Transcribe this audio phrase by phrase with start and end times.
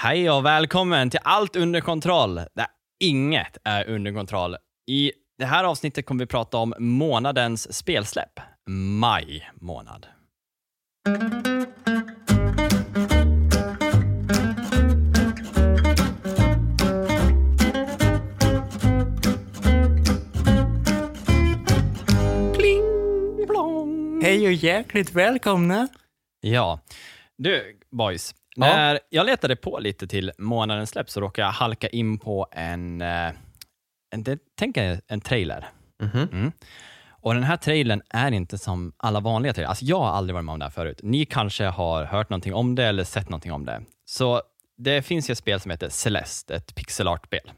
[0.00, 2.66] Hej och välkommen till Allt under kontroll, där
[3.00, 4.56] inget är under kontroll.
[4.90, 8.40] I det här avsnittet kommer vi prata om månadens spelsläpp,
[9.00, 10.06] maj månad.
[22.54, 24.20] Pling plong.
[24.22, 25.88] Hej och hjärtligt välkomna.
[26.40, 26.80] Ja,
[27.38, 28.34] du boys.
[28.60, 28.66] Ja.
[28.66, 33.00] När jag letade på lite till månadens släpp så råkade jag halka in på en,
[33.02, 33.30] eh,
[34.14, 34.76] en tänk
[35.08, 35.68] en trailer.
[36.02, 36.28] Mhm.
[36.32, 36.52] Mm.
[37.20, 39.68] Och Den här trailern är inte som alla vanliga trailers.
[39.68, 41.00] Alltså jag har aldrig varit med om det här förut.
[41.02, 43.82] Ni kanske har hört någonting om det eller sett någonting om det.
[44.04, 44.42] Så
[44.78, 47.50] Det finns ju ett spel som heter Celeste, ett pixel art-spel.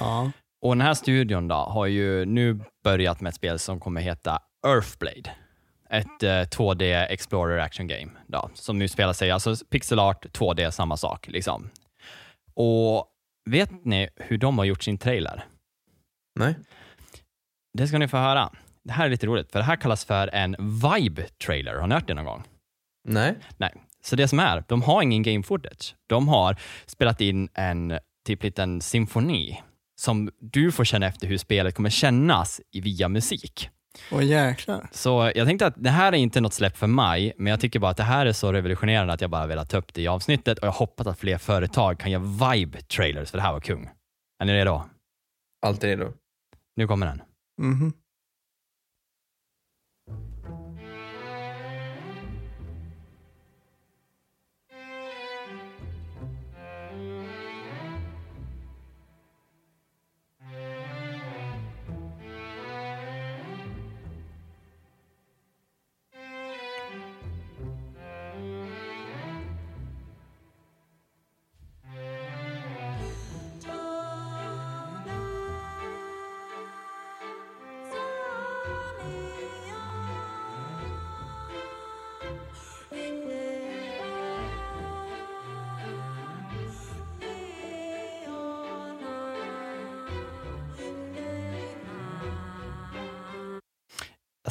[0.00, 0.30] Ja.
[0.62, 4.38] Och Den här studion då har ju nu börjat med ett spel som kommer heta
[4.66, 5.30] Earthblade.
[5.92, 10.70] Ett eh, 2D Explorer Action Game då, som nu spelar sig, alltså pixel art, 2D,
[10.70, 11.28] samma sak.
[11.28, 11.70] Liksom.
[12.54, 13.06] Och
[13.50, 15.44] vet ni hur de har gjort sin trailer?
[16.38, 16.54] Nej.
[17.78, 18.50] Det ska ni få höra.
[18.84, 21.74] Det här är lite roligt, för det här kallas för en vibe-trailer.
[21.74, 22.42] Har ni hört det någon gång?
[23.08, 23.34] Nej.
[23.56, 23.74] Nej.
[24.04, 25.94] Så det som är, de har ingen game footage.
[26.06, 26.56] De har
[26.86, 29.62] spelat in en typ liten symfoni
[30.00, 33.70] som du får känna efter hur spelet kommer kännas via musik.
[34.12, 34.88] Åh jäklar.
[34.92, 37.78] Så jag tänkte att det här är inte något släpp för mig, men jag tycker
[37.78, 40.08] bara att det här är så revolutionerande att jag bara velat ta upp det i
[40.08, 43.90] avsnittet och jag hoppas att fler företag kan göra vibe-trailers, för det här var kung.
[44.42, 44.82] Är ni redo?
[45.66, 46.12] Alltid redo.
[46.76, 47.22] Nu kommer den.
[47.60, 47.84] Mhm.
[47.84, 48.01] Jag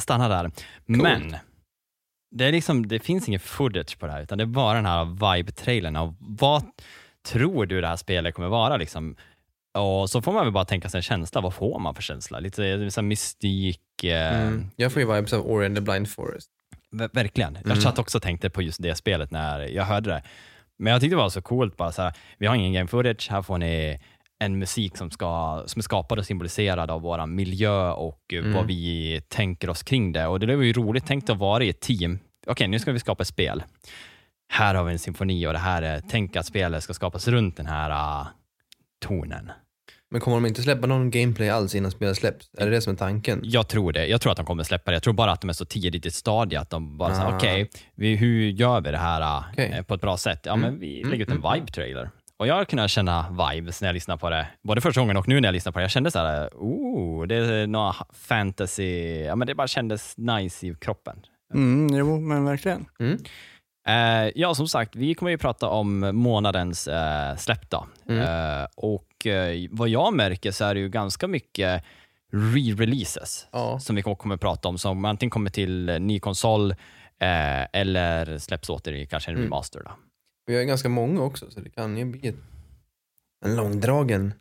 [0.02, 0.50] stannar där.
[0.86, 1.36] Men
[2.34, 4.86] det, är liksom, det finns ingen footage på det här, utan det är bara den
[4.86, 5.96] här vibe-trailern.
[5.96, 6.64] Och vad
[7.26, 8.76] tror du det här spelet kommer vara?
[8.76, 9.16] Liksom?
[9.78, 11.40] Och så får man väl bara tänka sig en känsla.
[11.40, 12.40] Vad får man för känsla?
[12.40, 13.80] Lite så här mystik.
[14.04, 14.70] Eh, Mm.
[14.76, 16.48] Jag får ju vibes av Ori and the Blind Forest.
[16.92, 17.54] ver- Verkligen.
[17.54, 17.80] Jag Mm.
[17.80, 20.22] satt också och tänkte på just det spelet när jag hörde det.
[20.78, 21.76] Men jag tyckte det var så coolt.
[21.76, 24.00] Bara så här, vi har ingen game footage, här får ni
[24.44, 28.52] en musik som, ska, som är skapad och symboliserad av vår miljö och eh, Mm.
[28.52, 30.26] vad vi tänker oss kring det.
[30.26, 32.18] Och Det var ju roligt tänkt att vara i ett team.
[32.46, 33.62] Okej, nu ska vi skapa ett spel.
[34.52, 37.56] Här har vi en symfoni och det här är, tänk att spelet ska skapas runt
[37.56, 38.26] den här ah,
[39.04, 39.50] tonen.
[40.10, 42.50] Men kommer de inte släppa någon gameplay alls innan spelet släpps?
[42.58, 43.40] Är det det som är tanken?
[43.42, 44.06] Jag tror det.
[44.06, 44.94] Jag tror att de kommer släppa det.
[44.94, 47.30] Jag tror bara att de är så tidigt i ett stadie att de bara säger
[47.32, 47.36] Ah.
[47.36, 50.40] okej, vi- hur gör vi det här eh, på ett bra sätt?
[50.44, 50.70] Ja, Mm.
[50.70, 52.10] men vi Mm, lägger ut en mm, vibe-trailer.
[52.42, 55.28] Och jag har kunnat känna vibes när jag lyssnar på det, både första gången och
[55.28, 55.82] nu när jag lyssnar på det.
[55.82, 60.66] Jag kände så här, oh, det är några fantasy, ja men det bara kändes nice
[60.66, 61.16] i kroppen.
[61.54, 62.86] Mm, jo, men verkligen.
[63.00, 63.18] Mm.
[63.86, 67.86] Eh, ja, som sagt, vi kommer ju prata om månadens eh, släpp då.
[68.08, 68.20] Mm.
[68.60, 71.84] Eh, och eh, vad jag märker så är det ju ganska mycket
[72.32, 73.78] re-releases Ja.
[73.80, 76.70] som vi kommer prata om, som antingen kommer till ny konsol
[77.18, 79.44] eh, eller släpps åter i kanske en Mm.
[79.46, 79.80] remaster.
[79.84, 79.90] Då.
[80.46, 82.36] Vi har ganska många också så det kan ju bli ett,
[83.44, 84.34] en långdragen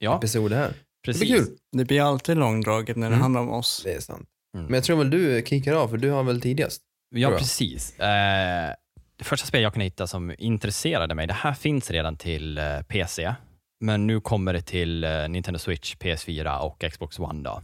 [0.00, 0.68] Ja, episod här.
[0.68, 0.74] Det
[1.04, 1.20] precis.
[1.22, 1.56] blir kul.
[1.72, 3.22] Det blir alltid långdraget när det Mm.
[3.22, 3.80] handlar om oss.
[3.84, 4.28] Det är sant.
[4.54, 4.66] Mm.
[4.66, 6.82] Men jag tror väl du kickar av för du har väl tidigast?
[7.14, 7.98] Ja, precis.
[8.00, 8.74] Eh,
[9.16, 12.82] det första spel jag kunde hitta som intresserade mig, det här finns redan till eh,
[12.82, 13.34] PC,
[13.80, 17.42] men nu kommer det till eh, Nintendo Switch, PS4 och Xbox One.
[17.42, 17.62] Då.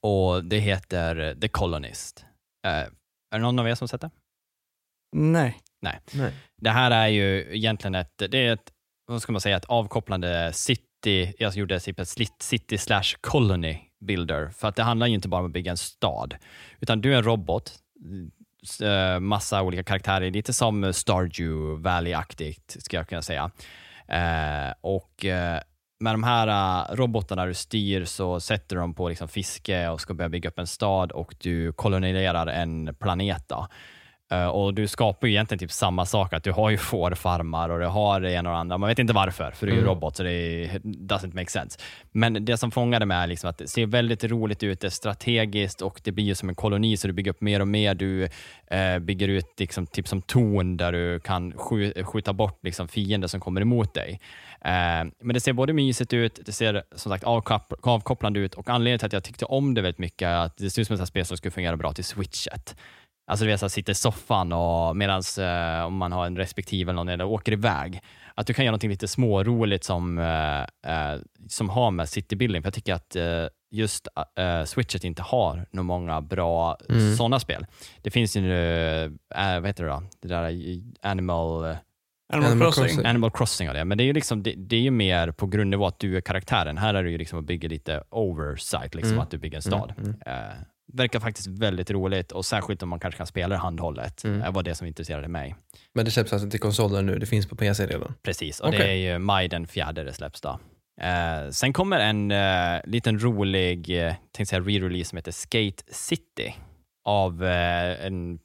[0.00, 2.24] Och Det heter The Colonist.
[2.66, 2.90] Eh, är
[3.32, 4.10] det någon av er som sett det?
[5.16, 5.60] Nej.
[5.82, 6.32] Nej.
[6.56, 8.72] Det här är ju egentligen ett, det är ett,
[9.06, 12.08] vad ska man säga, ett avkopplande city, jag gjorde typ ett
[12.38, 15.76] city slash colony builder, för att det handlar ju inte bara om att bygga en
[15.76, 16.34] stad,
[16.80, 17.72] utan du är en robot,
[18.82, 23.50] eh, massa olika karaktärer, lite som Stardew Valley-aktigt, ska jag kunna säga.
[24.08, 25.60] Eh, och eh,
[26.00, 30.14] med de här robotarna du styr så sätter du dem på liksom fiske och ska
[30.14, 33.44] börja bygga upp en stad och du koloniserar en planet.
[33.48, 33.68] Då.
[34.32, 37.78] Eh, och du skapar ju egentligen typ samma sak, att du har ju fårfarmar och
[37.80, 38.78] du har det ena och det andra.
[38.78, 39.94] Man vet inte varför, för du är ju Mm.
[39.94, 41.78] robot, så det är- doesn't make sense.
[42.12, 44.90] Men det som fångade mig är liksom att det ser väldigt roligt ut, det är
[44.90, 47.94] strategiskt och det blir ju som en koloni, så du bygger upp mer och mer.
[47.94, 48.28] Du
[48.66, 53.28] eh, bygger ut liksom, typ som torn där du kan skj- skjuta bort liksom, fiender
[53.28, 54.20] som kommer emot dig.
[54.64, 54.70] Eh,
[55.20, 58.98] men det ser både mysigt ut, det ser som sagt avkop- avkopplande ut och anledningen
[58.98, 61.08] till att jag tyckte om det väldigt mycket är att det ser ut som ett
[61.08, 62.76] spel som skulle fungera bra till switchet.
[63.26, 66.36] Alltså du vet, så här, sitter i soffan och medan eh, om man har en
[66.36, 68.00] respektive eller någon eller åker iväg,
[68.34, 70.60] att du kan göra något lite småroligt som, eh,
[71.12, 72.62] eh, som har med citybuilding.
[72.62, 74.08] För jag tycker att eh, just
[74.38, 77.16] eh, switchet inte har några många bra Mm.
[77.16, 77.66] sådana spel.
[78.02, 79.04] Det finns ju nu,
[79.34, 80.02] eh, vad heter det då?
[80.22, 81.64] Det där eh, Animal...
[81.64, 81.76] eh,
[82.32, 82.84] Animal, Animal Crossing.
[82.86, 83.06] Crossing.
[83.06, 85.86] Animal Crossing det, men det är ju liksom, det, det är ju mer på grundnivå
[85.86, 86.78] att du är karaktären.
[86.78, 89.22] Här är det ju liksom att bygga lite oversight, liksom Mm.
[89.22, 89.92] att du bygger en stad.
[89.98, 90.54] Mm, Eh,
[90.92, 94.24] verkar faktiskt väldigt roligt och särskilt om man kanske kan spela det handhållet.
[94.24, 94.40] Mm.
[94.40, 95.54] Det var det som intresserade mig.
[95.94, 98.14] Men det släpps alltså till konsoler nu, det finns på PC redan.
[98.22, 99.06] Precis, och det Okej.
[99.06, 100.58] är ju maj den fjärde det släpps då.
[101.00, 104.14] Eh, sen kommer en eh, liten rolig eh,
[104.46, 106.54] säga re-release som heter Skate City
[107.04, 108.38] av eh, en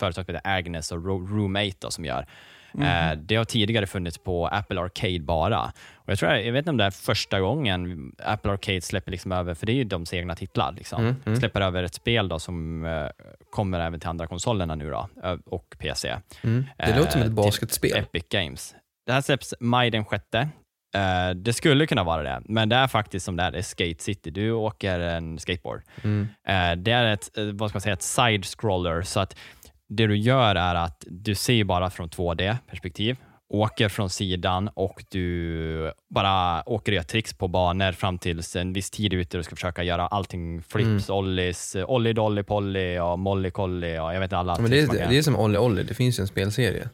[0.00, 2.26] företag som heter Agnes och Ro- Room8 då, som gör.
[2.80, 5.72] Eh, det har tidigare funnits på Apple Arcade bara.
[6.04, 9.32] Och jag, tror, jag vet inte om det är första gången Apple Arcade släpper liksom
[9.32, 11.02] över, för det är ju deras egna titlar, liksom.
[11.02, 11.38] Mm, mm.
[11.38, 13.06] släpper över ett spel då som eh,
[13.50, 16.16] kommer även till andra konsolerna nu då, ö- och PC.
[16.42, 16.64] Mm.
[16.78, 17.96] Det Eh, låter som ett till basketspel.
[17.96, 18.74] Epic Games.
[19.06, 20.48] Det här släpps maj den sjätte.
[20.94, 23.62] Eh, det skulle kunna vara det, men det är faktiskt som det är, det är
[23.62, 24.30] Skate City.
[24.30, 25.82] Du åker en skateboard.
[26.04, 26.28] Mm.
[26.48, 29.36] Eh, det är ett, eh, vad ska man säga, ett side-scroller, så att
[29.88, 33.16] det du gör är att du ser bara från 2D-perspektiv,
[33.52, 38.72] åker från sidan och du bara åker och gör tricks på banor fram tills en
[38.72, 43.18] viss tid ute och ska försöka göra allting flips, ollies, eh, ollie dolly polly och
[43.18, 45.58] molly collie och jag vet inte alla Ja, men det, är, det är som Olli
[45.58, 46.88] Olli, det finns ju en spelserie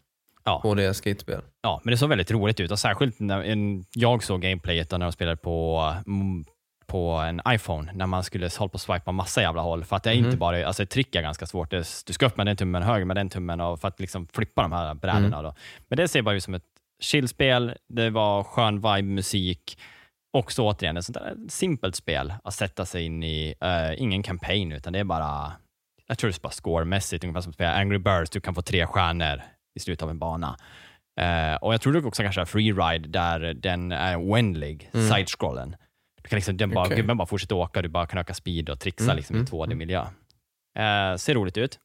[0.44, 0.60] Ja.
[0.60, 1.40] på det skatespel.
[1.62, 4.99] Ja, men det såg väldigt roligt ut och särskilt när en, jag såg gameplayet när
[4.99, 6.44] de spelade på, mm,
[6.88, 9.85] på en iPhone när man skulle hålla på och swipa massa jävla håll.
[9.85, 11.70] För att det är inte bara, alltså trick är ganska svårt.
[11.70, 14.26] Det, du ska upp med den tummen, höger med den tummen och för att liksom
[14.26, 15.43] flippa de här brädorna.
[15.43, 15.55] Då.
[15.88, 16.64] Men det ser bara ut som ett
[17.02, 19.79] chillspel, det var skön vibe-musik.
[20.32, 23.55] Också återigen ett sånt där simpelt spel att sätta sig in i.
[23.61, 25.52] Eh, ingen campaign, utan det är bara,
[26.06, 28.62] jag tror det är bara scoremässigt, ungefär som att spela Angry Birds, du kan få
[28.62, 29.43] tre stjärnor
[29.75, 30.56] i slutet av en bana.
[31.20, 35.08] Eh, och Jag tror du också kanske har freeride där den är oändlig, Mm.
[35.08, 35.76] side-scrollen.
[36.29, 36.97] Du kan liksom, den bara, Okej.
[36.97, 39.47] gubben bara fortsätter åka, du bara kan öka speed och trixa Mm, liksom i mm,
[39.47, 40.01] 2D-miljö.
[40.79, 41.79] Eh, ser roligt ut.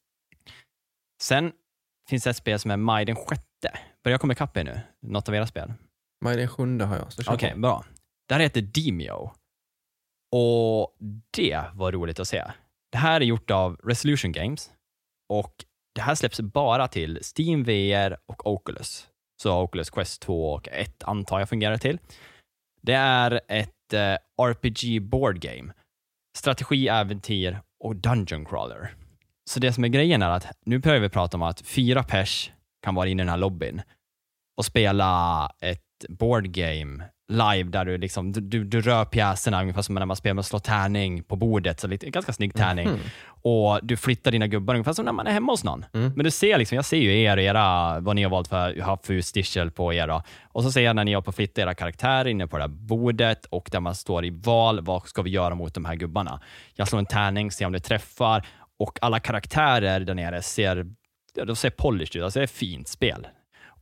[1.22, 1.52] Sen
[2.08, 3.78] finns det ett spel som är maj den sjätte.
[4.02, 4.80] Börjar jag komma ikapp er nu?
[5.02, 5.72] Något av era spel?
[6.24, 7.58] Maj den sjunde har jag, Okej, på.
[7.58, 7.84] bra.
[8.28, 9.30] Det här heter Demio.
[10.32, 10.96] Och
[11.30, 12.44] det var roligt att se.
[12.92, 14.70] Det här är gjort av Resolution Games
[15.28, 15.64] och
[15.94, 19.08] det här släpps bara till Steam VR och Oculus.
[19.42, 21.98] Så Oculus Quest 2 och 1 antar jag fungerar till.
[22.82, 25.72] Det är ett eh, RPG board game.
[26.36, 28.94] Strategi, äventyr och dungeon crawler.
[29.50, 32.52] Så det som är grejen är att nu börjar vi prata om att fyra pers
[32.82, 33.82] kan vara inne i den här lobbyn
[34.56, 39.82] och spela ett board game live där du, liksom, du, du, du rör pjäserna ungefär
[39.82, 42.88] som när man spelar med slå tärning på bordet, så lite, ganska snygg tärning.
[42.88, 43.00] Mhm.
[43.26, 45.84] Och du flyttar dina gubbar ungefär som när man är hemma hos någon.
[45.92, 46.12] Mm.
[46.16, 49.06] Men du ser liksom, jag ser ju er era, vad ni har valt för, haft
[49.06, 50.06] för stischel på er.
[50.06, 50.22] Då.
[50.52, 52.68] Och så ser jag när ni har på flytta era karaktärer inne på det här
[52.68, 56.40] bordet och där man står i val, vad ska vi göra mot de här gubbarna?
[56.74, 58.46] Jag slår en tärning, ser om det träffar
[58.78, 60.86] och alla karaktärer där nere ser,
[61.46, 63.26] de ser polished ut, alltså det är ett fint spel.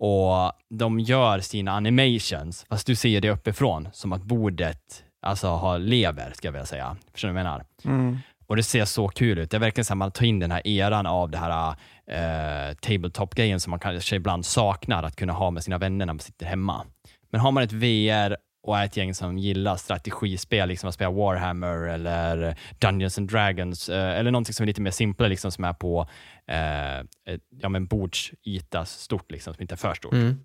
[0.05, 5.79] Och de gör sina animations, fast du ser det uppifrån, som att bordet alltså, har
[5.79, 6.97] lever, ska jag vilja säga.
[7.13, 7.65] Förstår du vad jag menar?
[7.85, 8.19] Mm.
[8.47, 9.51] Och det ser så kul ut.
[9.51, 11.75] Det är verkligen så att man tar in den här eran av det här
[12.07, 16.21] eh, tabletop-grejen som man kanske ibland saknar att kunna ha med sina vänner när man
[16.21, 16.87] sitter hemma.
[17.31, 21.11] Men har man ett VR och är ett gäng som gillar strategispel, liksom att spela
[21.11, 25.65] Warhammer eller Dungeons and Dragons, eh, eller någonting som är lite mer simplare, liksom, som
[25.65, 26.09] är på
[26.47, 30.45] eh, ja, men bordsyta stort, liksom, som inte är för stort Mm.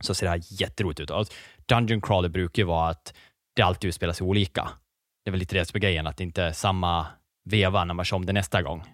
[0.00, 1.10] så ser det här jätteroligt ut.
[1.10, 1.26] Och
[1.66, 3.14] Dungeon crawler brukar ju vara att
[3.56, 4.70] det alltid utspelar sig olika.
[5.24, 7.06] Det är väl lite det som är grejen, att det inte är samma
[7.44, 8.84] veva när man kör om det nästa gång.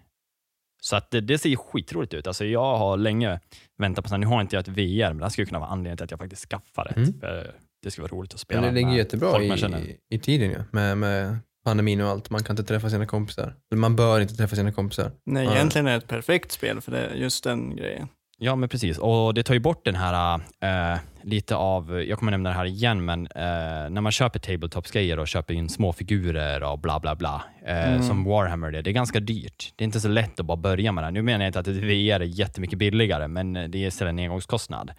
[0.81, 2.27] Så att det, det ser skitroligt ut.
[2.27, 3.39] Alltså jag har länge
[3.77, 4.19] väntat på sånt.
[4.21, 6.11] Nu har inte jag ett VR, men det här skulle kunna vara anledningen till att
[6.11, 6.97] jag faktiskt skaffar ett.
[6.97, 7.45] Mm.
[7.83, 10.97] Det skulle vara roligt att spela Men det ligger jättebra i, i tiden ju, med,
[10.97, 12.29] med pandemin och allt.
[12.29, 13.55] Man kan inte träffa sina kompisar.
[13.71, 15.11] Eller man bör inte träffa sina kompisar.
[15.25, 15.55] Nej, Ja.
[15.55, 18.07] egentligen är det ett perfekt spel för det, just den grejen.
[18.43, 18.97] Ja, men precis.
[18.97, 22.65] Och det tar ju bort den här, eh, lite av, jag kommer nämna det här
[22.65, 27.15] igen, men eh, när man köper tabletop-grejer och köper in små figurer och bla bla
[27.15, 28.03] bla, eh, Mm.
[28.03, 29.73] som Warhammer, det, det är ganska dyrt.
[29.75, 31.11] Det är inte så lätt att bara börja med det.
[31.11, 34.91] Nu menar jag inte att VR är jättemycket billigare, men det är istället en engångskostnad.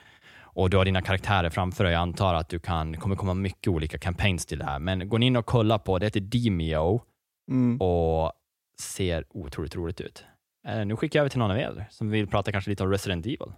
[0.55, 1.93] Och du har dina karaktärer framför dig.
[1.93, 4.79] Jag antar att du kan, kommer komma mycket olika campaigns till det här.
[4.79, 7.03] Men gå in och kolla på, det heter Demio
[7.51, 7.81] Mm.
[7.81, 8.33] och
[8.81, 10.25] ser otroligt roligt ut.
[10.69, 12.91] Eh, nu skickar jag över till någon av er som vill prata kanske lite om
[12.91, 13.53] Resident Evil.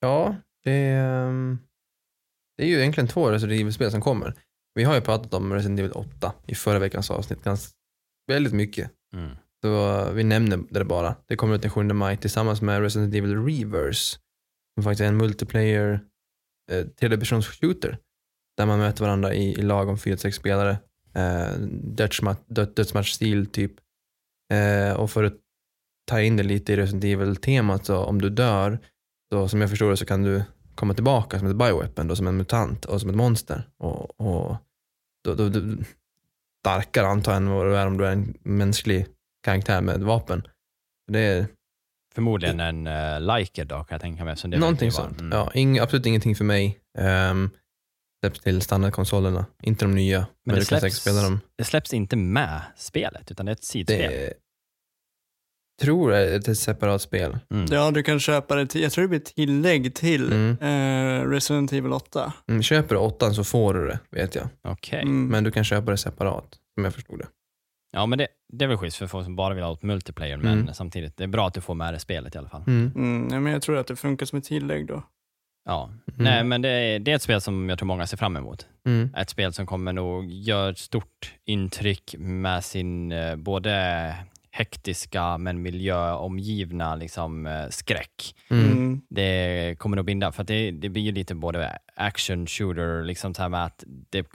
[0.00, 1.58] Ja, det är, ehm,
[2.56, 4.34] det är ju egentligen två Resident Evil-spel som kommer.
[4.74, 7.74] Vi har ju pratat om Resident Evil 8 i förra veckans avsnitt, ganska,
[8.26, 8.90] väldigt mycket.
[9.14, 9.30] Mm.
[9.64, 11.14] Så eh, vi nämner det bara.
[11.26, 14.18] Det kommer ut den 7 maj tillsammans med Resident Evil Reverse.
[14.74, 16.00] Som faktiskt är en multiplayer
[16.72, 17.98] eh, tredjepersons shooter.
[18.56, 20.78] Där man möter varandra i, i lag om 4-6 spelare.
[21.14, 23.72] Eh, dödsmatch, död, typ.
[24.52, 25.36] Eh, och för att
[26.06, 28.78] ta in det lite i Resident Evil-temat så om du dör,
[29.32, 30.42] så som jag förstår det så kan du
[30.74, 33.68] komma tillbaka som ett bioweapon, då, som en mutant och som ett monster.
[33.78, 34.56] Och, och
[35.24, 35.60] då, då, då,
[36.62, 39.06] starkare antar jag än vad du är om du är en mänsklig
[39.42, 40.42] karaktär med vapen.
[41.12, 41.46] Det är
[42.14, 44.36] Förmodligen en uh, liker då, kan jag tänka mig.
[44.36, 45.20] Så det någonting sånt.
[45.20, 45.38] Mm.
[45.38, 46.78] Ja, ing, absolut ingenting för mig.
[47.30, 47.50] Um,
[48.24, 50.26] släpps till standardkonsolerna, inte de nya.
[50.46, 51.40] Men, det du kan säkert släpps- spela dem.
[51.58, 54.10] Det släpps inte med spelet, utan det är ett sidspel.
[54.12, 54.32] Det
[55.82, 57.38] tror jag är ett separat spel.
[57.54, 57.66] Mm.
[57.70, 60.56] Ja, du kan köpa det till, jag tror det blir tillägg till Mm.
[60.60, 62.32] eh, Resident Evil 8.
[62.48, 64.48] Mm, köper du åttan så får du det, vet jag.
[64.64, 65.02] Okej.
[65.02, 65.26] Mm.
[65.28, 67.26] Men du kan köpa det separat, som jag förstod det.
[67.92, 70.36] Ja, men det, det är väl schysst för folk som bara vill ha ett multiplayer,
[70.36, 70.74] men Mm.
[70.74, 72.62] samtidigt, det är bra att du får med det spelet i alla fall.
[72.66, 72.92] Mm.
[72.94, 75.02] Mm, ja, men jag tror att det funkar som ett tillägg då.
[75.64, 75.84] Ja.
[75.84, 75.98] Mm.
[76.24, 78.66] Nej, men det är, det är ett spel som jag tror många ser fram emot.
[78.86, 79.14] Mm.
[79.16, 84.14] Ett spel som kommer nog göra ett stort intryck med sin eh, både
[84.50, 88.34] hektiska men miljöomgivna liksom, eh, skräck.
[88.50, 88.72] Mm.
[88.72, 89.00] Mm.
[89.10, 93.34] Det kommer nog binda, för att det, det blir ju lite både action shooter, liksom
[93.34, 94.26] så här med att det,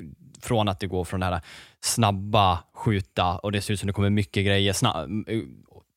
[0.41, 1.41] från att det går från det här
[1.83, 5.09] snabba skjuta och det ser ut som det kommer mycket grejer snabb,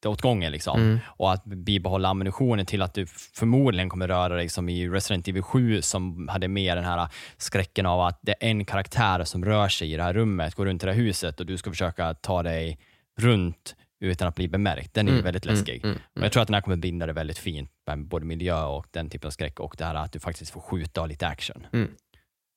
[0.06, 0.80] åt gången liksom.
[0.80, 0.98] Mm.
[1.06, 5.42] och att bibehålla ammunitionen till att du förmodligen kommer röra dig som i Resident Evil
[5.42, 9.68] 7 som hade med den här skräcken av att det är en karaktär som rör
[9.68, 12.14] sig i det här rummet, går runt i det här huset och du ska försöka
[12.14, 12.78] ta dig
[13.18, 14.94] runt utan att bli bemärkt.
[14.94, 15.84] Den är Mm, väldigt mm, läskig.
[15.84, 18.64] mm, Och jag tror att den här kommer binda det väldigt fint med både miljö
[18.64, 21.26] och den typen av skräck och det här att du faktiskt får skjuta och lite
[21.26, 21.88] action Mm.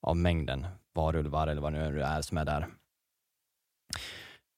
[0.02, 0.66] av mängden
[0.96, 2.68] varulvar eller vad det nu är som är där.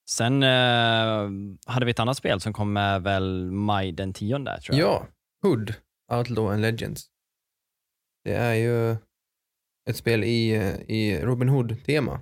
[0.10, 1.29] Sen eh,
[1.65, 4.89] hade vi ett annat spel som kom med väl maj den tionde tror jag.
[4.89, 5.08] Ja,
[5.44, 5.74] Hood,
[6.13, 7.05] Outlaw and Legends.
[8.24, 8.96] Det är ju
[9.89, 10.51] ett spel i,
[10.88, 12.20] i Robin Hood-tema.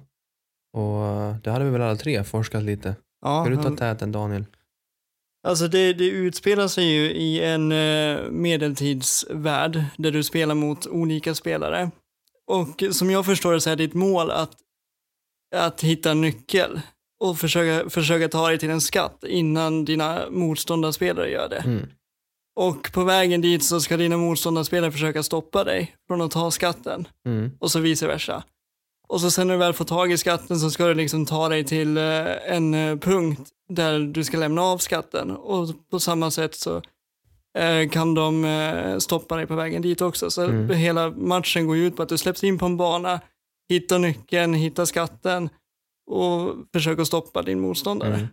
[0.77, 2.95] Och eh, det hade vi väl alla tre forskat lite.
[3.21, 4.45] Ja, Ska du ta täten Daniel?
[5.47, 11.35] Alltså det, det utspelar sig ju i en eh, medeltidsvärld där du spelar mot olika
[11.35, 11.91] spelare.
[12.47, 14.51] Och som jag förstår det så är ditt mål att,
[15.55, 16.81] att hitta en nyckel
[17.23, 21.57] och försöka, försöka ta dig till en skatt innan dina motståndarspelare gör det.
[21.65, 21.87] Mm.
[22.55, 27.07] Och på vägen dit så ska dina motståndarspelare försöka stoppa dig från att ta skatten
[27.25, 27.51] Mm.
[27.59, 28.43] och så vice versa.
[29.07, 31.49] Och så sen när du väl får tag i skatten så ska du liksom ta
[31.49, 36.31] dig till eh, en eh, punkt där du ska lämna av skatten och på samma
[36.31, 36.81] sätt så
[37.57, 40.31] eh, kan de stoppa dig på vägen dit också.
[40.31, 40.69] Så Mm.
[40.77, 43.19] hela matchen går ju ut på att du släpps in på en bana,
[43.69, 45.49] hittar nyckeln, hittar skatten
[46.13, 48.15] och försöker stoppa din motståndare.
[48.15, 48.27] Mm.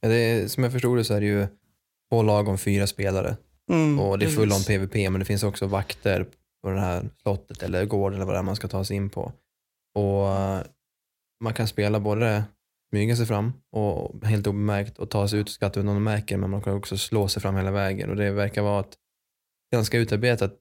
[0.00, 1.46] Ja, det är, som jag förstod det så är det ju
[2.10, 3.36] två lag om fyra spelare.
[3.70, 4.62] Mm, Och det är full om.
[4.66, 6.26] PVP men det finns också vakter
[6.62, 9.10] på det här slottet eller gården eller vad det är man ska ta sig in
[9.10, 9.32] på.
[9.94, 10.60] Och eh,
[11.44, 12.44] man kan spela både
[12.90, 16.36] smyga sig fram och helt obemärkt och ta sig ut och skatta utan någon märker
[16.36, 18.96] men man kan också slå sig fram hela vägen och det verkar vara ett
[19.72, 20.54] ganska utarbetat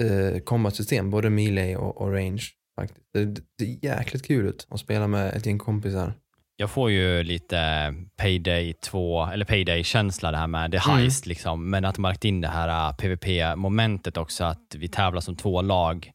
[0.00, 2.44] eh, combat-system, både melee och, och range.
[2.76, 3.06] Faktiskt.
[3.12, 3.24] Det,
[3.58, 6.12] det är jäkligt kul ut att spela med ett gäng kompisar.
[6.56, 10.98] Jag får ju lite Payday 2, eller Payday-känsla det här med The Mm.
[10.98, 11.70] Heist, liksom.
[11.70, 15.36] men att de har lagt in det här uh, PVP-momentet också, att vi tävlar som
[15.36, 16.12] två lag.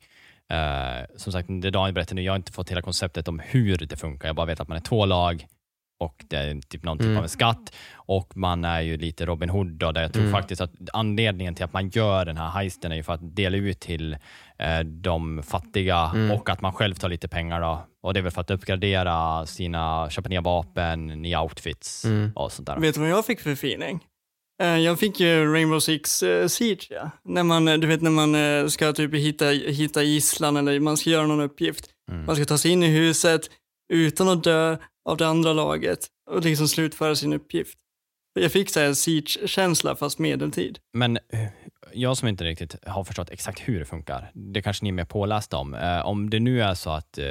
[0.53, 3.77] Uh, som sagt, det Daniel berättade nu, jag har inte fått hela konceptet om hur
[3.77, 4.27] det funkar.
[4.27, 5.45] Jag bara vet att man är två lag
[5.99, 7.17] och det är typ någon typ Mm.
[7.17, 10.33] av en skatt och man är ju lite Robin Hood då, där jag tror Mm.
[10.33, 13.57] faktiskt att anledningen till att man gör den här heisten är ju för att dela
[13.57, 14.13] ut till
[14.59, 16.31] eh, de fattiga Mm.
[16.31, 17.85] och att man själv tar lite pengar då.
[18.03, 22.31] Och det är väl för att uppgradera sina, köpa nya vapen, nya outfits Mm.
[22.35, 22.79] och sånt där.
[22.79, 23.99] Vet du vad jag fick för feeling?
[24.61, 27.09] Eh, Jag fick ju Rainbow Six eh, Siege, ja.
[27.25, 31.09] När man, eh, du vet när man ska typ hitta, hitta gisslan eller man ska
[31.09, 31.85] göra någon uppgift.
[32.11, 32.25] Mm.
[32.25, 33.41] Man ska ta sig in i huset
[33.89, 37.77] utan att dö av det andra laget och liksom slutföra sin uppgift.
[38.33, 40.79] Jag fick så här Siege-känsla fast medeltid.
[40.93, 41.17] Men
[41.93, 45.05] jag som inte riktigt har förstått exakt hur det funkar, det kanske ni är mer
[45.05, 45.73] pålästa om.
[45.73, 47.25] Eh, om det nu är så att eh,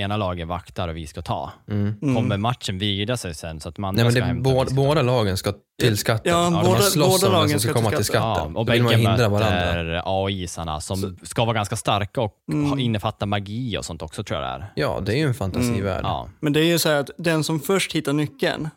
[0.00, 1.94] ena laget vaktar och vi ska ta, Mm.
[2.02, 2.14] Mm.
[2.14, 5.36] kommer matchen vrida sig sen så att de Nej, men ska det, hämta båda, lagen
[5.36, 6.32] ska till skatten.
[6.32, 8.34] Ja, de båda- slåss båda om lagen som ska ska komma till skatten.
[8.34, 8.52] skatten.
[8.54, 9.60] Ja, och man bägge hindra varandra.
[9.82, 12.70] möter AI-sarna som ska vara ganska starka och Mm.
[12.70, 14.72] ha- innefatta magi och sånt också tror jag det är.
[14.76, 16.04] Ja, det är ju en fantasivärld.
[16.04, 18.68] Ja, Men det är ju så här att den som först hittar nyckeln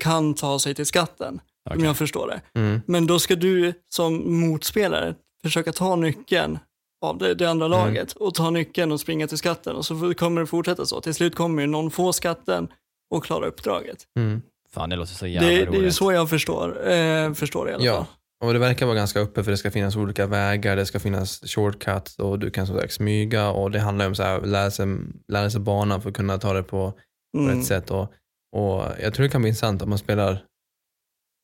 [0.00, 1.86] kan ta sig till skatten, om okej.
[1.86, 2.60] jag förstår det.
[2.60, 2.80] Mm.
[2.86, 6.58] Men då ska du som motspelare försöka ta nyckeln
[7.04, 7.78] av det, det andra Mm.
[7.78, 11.00] laget och ta nyckeln och springa till skatten och så kommer det fortsätta så.
[11.00, 12.68] Till slut kommer ju någon få skatten
[13.10, 13.96] och klara uppdraget.
[14.18, 14.42] Mm.
[14.70, 15.94] Fan, det låter så Det, jävla det är ju roligt.
[15.94, 17.96] så jag förstår, eh, förstår det i alla Ja.
[17.96, 18.06] fall.
[18.44, 21.40] Och det verkar vara ganska öppet för det ska finnas olika vägar, det ska finnas
[21.40, 24.86] shortcuts och du kan som sagt smyga och det handlar om här, lära, sig,
[25.28, 26.92] lära sig banan för att kunna ta det på
[27.36, 27.56] Mm.
[27.58, 27.90] rätt sätt.
[27.90, 28.12] Och,
[28.56, 30.42] och jag tror det kan bli intressant om man spelar,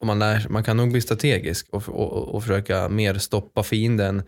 [0.00, 4.22] om man lär man kan nog bli strategisk och, och, och försöka mer stoppa fienden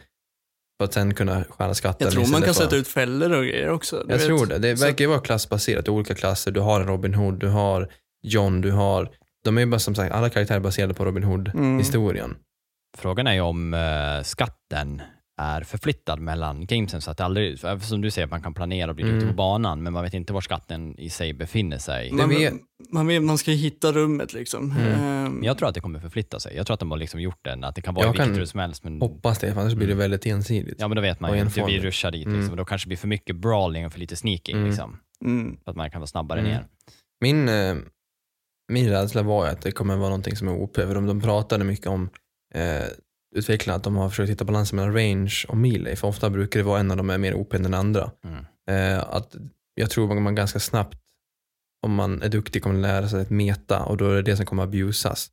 [0.78, 2.04] för att sen kunna stjäla skatten.
[2.06, 3.96] Jag tror man kan sätta ut fällor och grejer också.
[3.96, 4.26] du Jag vet.
[4.26, 4.58] tror det.
[4.58, 6.50] Det verkar ju vara klassbaserat, olika klasser.
[6.50, 7.88] Du har en Robin Hood, du har
[8.22, 9.10] John, du har,
[9.44, 11.32] de är ju bara som sagt, alla karaktärer baserade på Robin Mm.
[11.32, 12.36] Hood-historien.
[12.98, 15.02] Frågan är ju om eh, skatten
[15.40, 18.90] är förflyttad mellan gamesen så att det aldrig, för som du säger, man kan planera
[18.90, 19.14] och bli Mm.
[19.14, 22.12] duktig på banan, men man vet inte var skatten i sig befinner sig.
[22.12, 22.54] Man, vet-
[22.92, 24.70] man, vet, man ska hitta rummet liksom.
[24.78, 25.32] Mm.
[25.34, 26.56] Men jag tror att det kommer förflytta sig.
[26.56, 28.46] Jag tror att de har liksom gjort den, att det kan vara Jag vilket rum
[28.46, 28.84] som helst.
[28.84, 30.76] Men, Hoppas det, för annars blir det väldigt ensidigt.
[30.78, 31.64] ja, men då vet man ju inte.
[31.66, 32.40] Vi ruschar dit, Mm.
[32.40, 32.56] liksom.
[32.56, 34.56] då kanske det blir för mycket brawling och för lite sneaking.
[34.56, 34.68] Mm.
[34.68, 35.56] Liksom, mm.
[35.64, 36.52] så att man kan vara snabbare Mm.
[36.52, 36.64] ner.
[37.20, 37.76] Min, eh,
[38.72, 41.20] min rädsla var ju att det kommer vara någonting som är OP, för de, de
[41.20, 42.10] pratade mycket om
[42.54, 42.82] eh,
[43.36, 46.64] utvecklarna, att de har försökt hitta balansen mellan range och melee, för ofta brukar det
[46.64, 48.10] vara en av dem är mer OP än den andra.
[48.24, 48.44] Mm.
[48.70, 49.36] Eh, att
[49.74, 50.98] jag tror man, ganska snabbt,
[51.86, 54.46] om man är duktig, kommer lära sig ett meta och då är det det som
[54.46, 55.30] kommer abusas.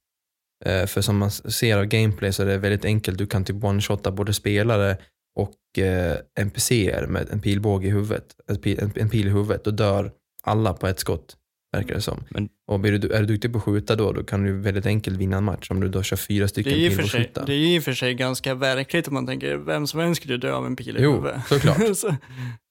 [0.66, 3.64] Eh, för som man ser av gameplay så är det väldigt enkelt, du kan typ
[3.64, 4.98] one-shotta både spelare
[5.36, 9.64] och eh, NPCer med en pilbåge i huvudet, en pil, en, en pil i huvudet,
[9.64, 10.12] då dör
[10.44, 11.38] alla på ett skott,
[11.78, 12.24] verkar det som.
[12.30, 14.86] Men- och blir du, är du duktig på att skjuta då, då kan du väldigt
[14.86, 17.46] enkelt vinna en match om du då kör fyra Det stycken är sig, pilbågsskyttar.
[17.46, 20.22] det är ju i och för sig ganska verkligt om man tänker vem som helst
[20.22, 21.42] skulle dö av en pil i Jo, huvudet.
[21.48, 21.78] såklart.
[21.98, 22.16] Så-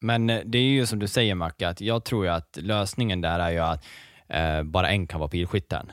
[0.01, 3.21] Men eh, det är ju som du säger Macke, att jag tror ju att lösningen
[3.21, 3.85] där är ju att
[4.29, 5.93] eh, bara en kan vara pilskytten.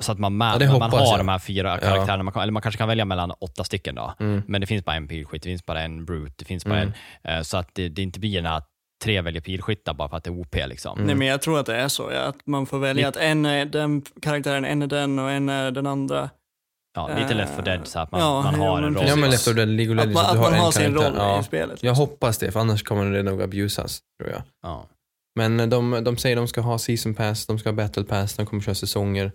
[0.00, 1.18] Så att man, Ja, mä- det man har jag.
[1.18, 1.88] de här fyra Ja.
[1.88, 4.14] karaktärerna, man kan, eller man kanske kan välja mellan åtta stycken då.
[4.20, 4.42] Mm.
[4.46, 6.92] Men det finns bara en pilskytt, det finns bara en brute, det finns bara Mm.
[7.22, 7.36] en.
[7.36, 8.62] Eh, så att det, det inte blir den här
[9.02, 10.94] tre väljer pilskyttar bara för att det är OP liksom.
[10.94, 11.06] Mm.
[11.06, 13.46] Nej men jag tror att det är så, ja, att man får välja att en
[13.46, 16.30] är den karaktären, en är den och en är den andra.
[16.94, 19.04] Ja, lite lätt för dead så att man, Ja, man ja, har men en roll.
[19.08, 20.54] Ja men Left 4 Dead League of Att Legends, man, att att du har man
[20.58, 21.10] en har sin karaktär.
[21.10, 21.40] roll Ja.
[21.40, 21.82] i spelet.
[21.82, 24.42] Jag hoppas det, för annars kommer det nog abusas, tror jag.
[24.62, 24.86] Ja.
[25.36, 28.34] Men de, de säger att de ska ha season pass, de ska ha battle pass,
[28.36, 29.32] de kommer köra säsonger.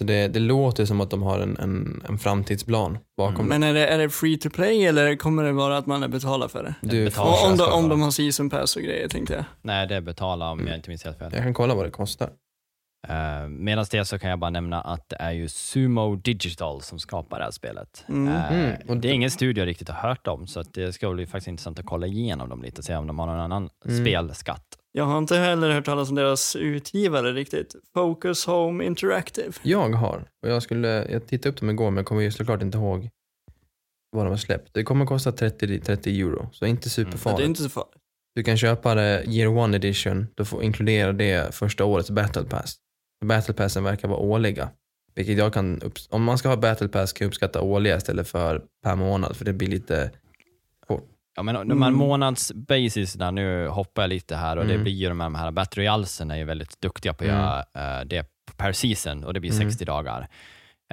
[0.00, 3.60] Så det, det låter som att de har en, en, en framtidsplan bakom Mm.
[3.60, 6.08] Men är det, är det free to play eller kommer det vara att man är
[6.08, 6.74] betalar för det?
[6.82, 6.88] det.
[6.88, 7.32] Du Betala.
[7.36, 9.44] får, Och om, de, om de har season pass och grejer tänkte jag.
[9.62, 11.30] Nej, det betalar om jag inte minns helt fel.
[11.34, 12.30] jag kan kolla vad det kostar.
[13.10, 16.98] Uh, Medan det så kan jag bara nämna att det är ju Sumo Digital som
[16.98, 18.04] skapar det här spelet.
[18.08, 18.28] Mm.
[18.34, 20.92] Eh, Mm, och det är ingen studio jag riktigt har hört om, så att det
[20.92, 23.40] ska bli faktiskt intressant att kolla igenom dem lite och se om de har någon
[23.40, 24.04] annan Mm.
[24.04, 24.64] spelskatt.
[24.96, 27.74] Jag har inte heller hört talas om deras utgivare riktigt.
[27.94, 29.52] Focus Home Interactive.
[29.62, 32.62] Jag har, och jag skulle, jag tittade upp dem igår men jag kommer ju såklart
[32.62, 33.10] inte ihåg
[34.10, 34.74] vad de har släppt.
[34.74, 37.38] Det kommer kosta 30, 30 euro, så inte superfarligt.
[37.38, 37.94] det är inte så farligt.
[38.34, 42.76] Du kan köpa det year one edition, du får inkludera det första årets battle pass.
[43.24, 44.70] Battle passen verkar vara årliga.
[45.14, 45.80] Vilket jag kan,
[46.10, 49.44] om man ska ha battle pass kan jag uppskatta årliga istället för per månad, för
[49.44, 50.10] det blir lite,
[51.36, 51.98] Ja, men de här Mm.
[51.98, 54.82] månadsbasis, där nu hoppar jag lite här och det Mm.
[54.84, 57.40] blir ju de här, de här Battle Royalsen är ju väldigt duktiga på att Mm.
[57.40, 59.70] göra eh, det per season och det blir Mm.
[59.70, 60.28] 60 dagar.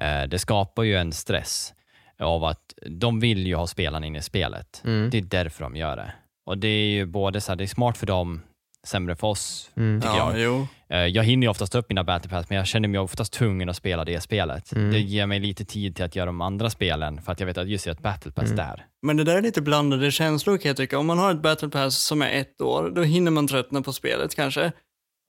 [0.01, 1.73] Eh, det skapar ju en stress
[2.19, 4.81] av att de vill ju ha spelarna in i spelet.
[4.85, 6.13] mm, Det är därför de gör det.
[6.45, 8.41] Och det är ju både så här, det är smart för dem,
[8.87, 9.71] sämre för oss.
[9.77, 10.41] mm, tycker Ja, jag.
[10.41, 10.67] jo.
[10.89, 13.69] Eh, Jag hinner ju oftast upp mina battle pass, men jag känner mig oftast tvungen
[13.69, 14.71] att spela det spelet.
[14.71, 14.91] Mm.
[14.91, 17.57] Det ger mig lite tid till att göra de andra spelen, för att jag vet
[17.57, 18.55] att just det är ett battle pass Mm.
[18.55, 18.85] där.
[19.01, 20.97] Men det där är lite blandade känslor kan jag tycka.
[20.99, 23.93] Om man har ett battle pass som är ett år, då hinner man tröttna på
[23.93, 24.71] spelet kanske.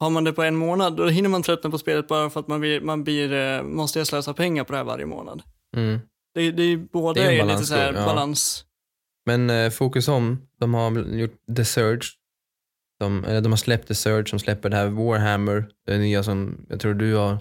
[0.00, 2.48] Har man det på en månad, då hinner man tröttna på spelet bara för att
[2.48, 5.42] man blir, man blir eh, måste jag slösa pengar på det här varje månad.
[5.76, 6.00] mm.
[6.34, 8.04] Det, det är båda Det är en är, lite så här ja.
[8.06, 8.64] balans.
[9.26, 12.06] Men eh, Focus Home, de har gjort The Surge.
[13.00, 16.66] De, eller de har släppt The Surge som släpper det här Warhammer, det nya som
[16.68, 17.38] jag tror du har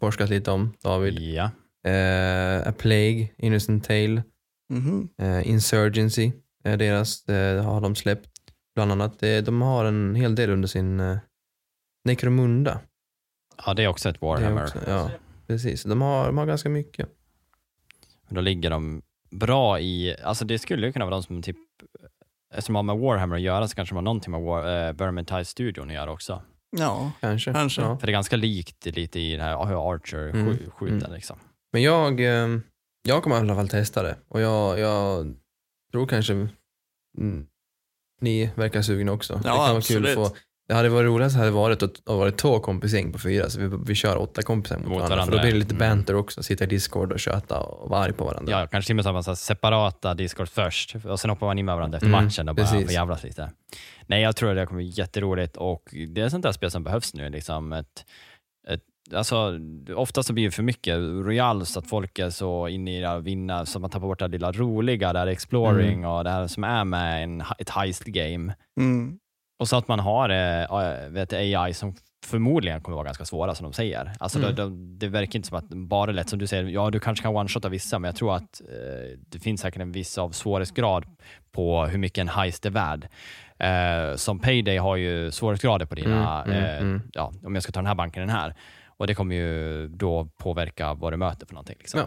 [0.00, 1.18] forskat lite om David.
[1.18, 1.50] Ja.
[1.90, 4.22] Eh, A Plague, Innocent Tale,
[4.70, 5.08] Mhm.
[5.18, 6.32] eh, Insurgency
[6.64, 8.30] är deras, eh, har de släppt
[8.74, 9.18] bland annat.
[9.20, 11.18] De har en hel del under sin
[12.04, 12.80] Necromunda.
[13.66, 14.62] ja, det är också ett Warhammer.
[14.62, 15.10] också, ja,
[15.46, 15.82] precis.
[15.82, 17.08] De har, de har ganska mycket.
[18.28, 21.56] Då ligger de bra i, alltså det skulle ju kunna vara de som typ,
[22.54, 24.92] eftersom de har med Warhammer att göra så kanske de har någonting med War, uh,
[24.94, 26.42] Vermintide-studion att göra också.
[26.76, 27.52] Ja, Kanske.
[27.52, 27.82] Kanske.
[27.82, 27.98] Ja.
[27.98, 31.12] För det är ganska likt lite i det här hur Archer Mm, skjuter mm.
[31.12, 31.38] liksom.
[31.72, 32.58] Men jag, eh,
[33.02, 35.34] jag kommer i alla fall testa det och jag, jag
[35.92, 36.32] tror kanske
[37.18, 37.46] mm,
[38.20, 39.34] ni verkar sugna också.
[39.36, 40.18] det kan vara kul absolut.
[40.18, 40.36] att få
[40.68, 43.78] det hade varit roligast hade varit att ha varit två kompisgäng på fyra, så vi,
[43.86, 45.08] vi kör åtta kompisar mot, Mot varandra.
[45.08, 45.88] För varandra, då blir det lite mm.
[45.88, 48.52] banter också, sitta i Discord och köta och vara arg på varandra.
[48.52, 51.64] Ja, kanske till och med så här separata Discord först och sen hoppar man in
[51.64, 52.84] med varandra efter Mm, matchen och bara precis.
[52.84, 53.50] får jävlas lite.
[54.06, 56.84] Nej, jag tror att det kommer bli jätteroligt och det är sånt där spel som
[56.84, 57.28] behövs nu.
[57.28, 58.04] Liksom ett,
[58.68, 58.82] ett,
[59.14, 59.58] alltså,
[59.94, 63.10] ofta så blir det för mycket Royal så att folk är så inne i det
[63.10, 66.46] att vinna så man tappar bort det lilla roliga, det här exploring och det här
[66.46, 68.54] som är med en, ett heist game.
[68.80, 69.18] mm.
[69.58, 71.94] Och så att man har eh, vet, AI som
[72.26, 74.12] förmodligen kommer vara ganska svåra som de säger.
[74.20, 74.54] Alltså Mm.
[74.54, 77.22] det, det, det verkar inte som att bara lätt, som du säger, ja du kanske
[77.22, 81.04] kan one-shotta vissa, men jag tror att eh, det finns säkert en viss av svårighetsgrad
[81.52, 83.08] på hur mycket en heist är värd.
[83.58, 87.02] Eh, som Payday har ju svårighetsgrader på dina, Mm, mm, eh, mm.
[87.12, 88.54] ja, om jag ska ta den här banken, den här.
[88.86, 91.76] Och det kommer ju då påverka vad du möter för någonting.
[91.78, 92.00] Liksom.
[92.00, 92.06] Ja.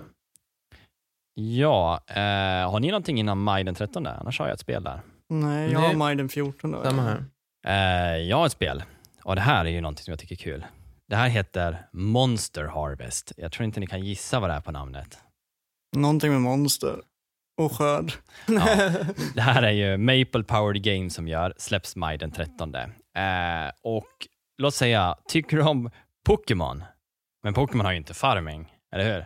[1.34, 4.08] Ja, eh, har ni någonting innan maj den 13?
[4.08, 5.02] Annars har jag ett spel där.
[5.30, 6.72] Nej, jag har maj den 14.
[6.72, 6.84] Då.
[6.84, 7.26] Samma här.
[7.67, 8.84] Eh, jag har ett spel
[9.24, 10.65] och det här är ju någonting som jag tycker är kul.
[11.08, 13.32] Det här heter Monster Harvest.
[13.38, 15.17] Jag tror inte ni kan gissa vad det är på namnet.
[15.95, 17.02] Någonting med monster
[17.58, 18.13] och skörd.
[18.47, 18.67] Ja.
[19.36, 22.76] Det här är ju Maple Powered Games som gör, släpps maj den 13.
[22.76, 22.84] Eh,
[23.84, 25.89] och låt säga, tycker du om
[26.26, 26.84] Pokémon?
[27.43, 29.26] Men Pokémon har ju inte farming, eller hur?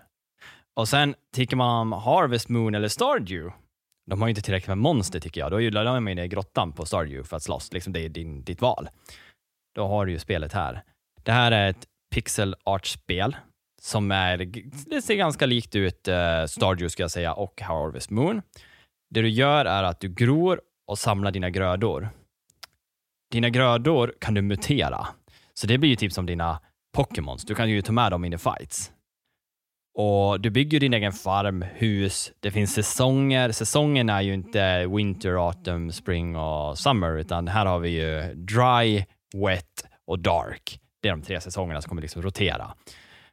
[0.73, 3.55] Och sen tycker man om Harvest Moon eller Stardew?
[4.09, 5.51] De har ju inte tillräckligt med monster tycker jag.
[5.51, 7.73] Då är man ju i grottan på Stardew för att slåss.
[7.73, 8.89] Liksom det är din, ditt val.
[9.75, 10.83] Då har du ju spelet här.
[11.23, 13.35] Det här är ett pixel art-spel
[13.81, 14.37] som är,
[14.89, 18.41] det ser ganska likt ut eh, Stardew ska jag säga och Harvest Moon.
[19.09, 22.09] Det du gör är att du gror och samlar dina grödor.
[23.31, 25.07] Dina grödor kan du mutera.
[25.53, 26.59] Så det blir ju typ som dina
[26.95, 27.45] Pokémons.
[27.45, 28.91] Du kan ju ta med dem in i fights.
[29.97, 33.51] Och Du bygger din egen farm, hus, det finns säsonger.
[33.51, 39.05] Säsongen är ju inte winter, autumn, spring och summer, utan här har vi ju dry,
[39.45, 40.79] wet och dark.
[41.01, 42.73] Det är de tre säsongerna som kommer liksom rotera.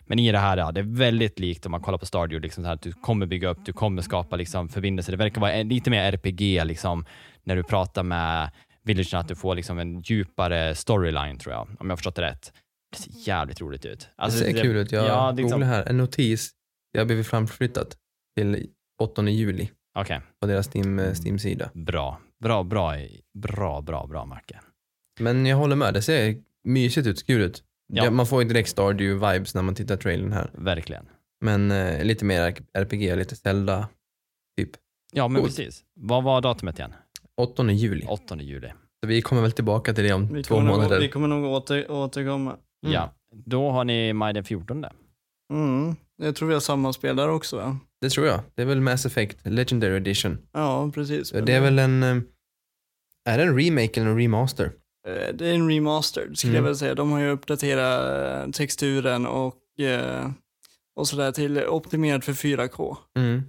[0.06, 2.64] Men i det här, ja, det är väldigt likt om man kollar på Stardew, liksom
[2.64, 5.12] så här, att du kommer bygga upp, du kommer skapa liksom förbindelser.
[5.12, 7.04] Det verkar vara lite mer RPG, liksom,
[7.44, 8.50] när du pratar med
[8.82, 12.22] villagerna, att du får liksom en djupare storyline, tror jag, om jag har förstått det
[12.22, 12.52] rätt.
[12.92, 14.08] Det ser jävligt roligt ut.
[14.16, 14.92] Alltså, det ser kul ut.
[14.92, 15.88] Jag ja, liksom, här.
[15.88, 16.50] En notis.
[16.92, 17.96] Det har blivit framflyttat
[18.36, 18.66] till
[19.02, 21.70] 8 juli Okej, på deras Steam, eh, Steam-sida.
[21.74, 22.20] bra.
[22.40, 22.96] Bra, bra,
[23.38, 24.60] bra, bra, bra, Macke.
[25.20, 27.62] Men jag håller med, det ser mysigt ut, kul ut.
[27.92, 28.10] Ja.
[28.10, 30.50] Man får ju direkt Stardew-vibes när man tittar trailern här.
[30.54, 31.08] Verkligen.
[31.40, 33.88] Men eh, lite mer RPG, lite Zelda,
[34.58, 34.70] typ.
[35.12, 35.56] Ja, men Coolt.
[35.56, 35.84] precis.
[35.94, 36.94] Vad var datumet igen?
[37.36, 38.06] 8 juli.
[38.08, 38.68] 8 juli.
[39.00, 41.00] Så vi kommer väl tillbaka till det om Vi två kommer, nog, månader.
[41.00, 42.56] vi kommer nog åter, återkomma.
[42.82, 42.92] Mm.
[42.94, 43.12] Ja,
[43.46, 44.84] då har ni maj den 14.
[45.52, 45.96] Mm.
[46.16, 47.78] Jag tror vi har samma spel där också va?
[48.00, 48.40] Det tror jag.
[48.54, 50.38] Det är väl Mass Effect Legendary Edition.
[50.52, 51.30] Ja, precis.
[51.30, 52.02] Det är väl en...
[52.02, 52.16] eh,
[53.24, 54.72] Är det en remake eller en remaster?
[55.08, 56.64] Eh, Det är en remastered skulle Mm.
[56.64, 56.94] jag väl säga.
[56.94, 59.54] De har ju uppdaterat eh, texturen och,
[60.96, 62.96] och sådär till optimerat för 4K.
[63.18, 63.42] Mm.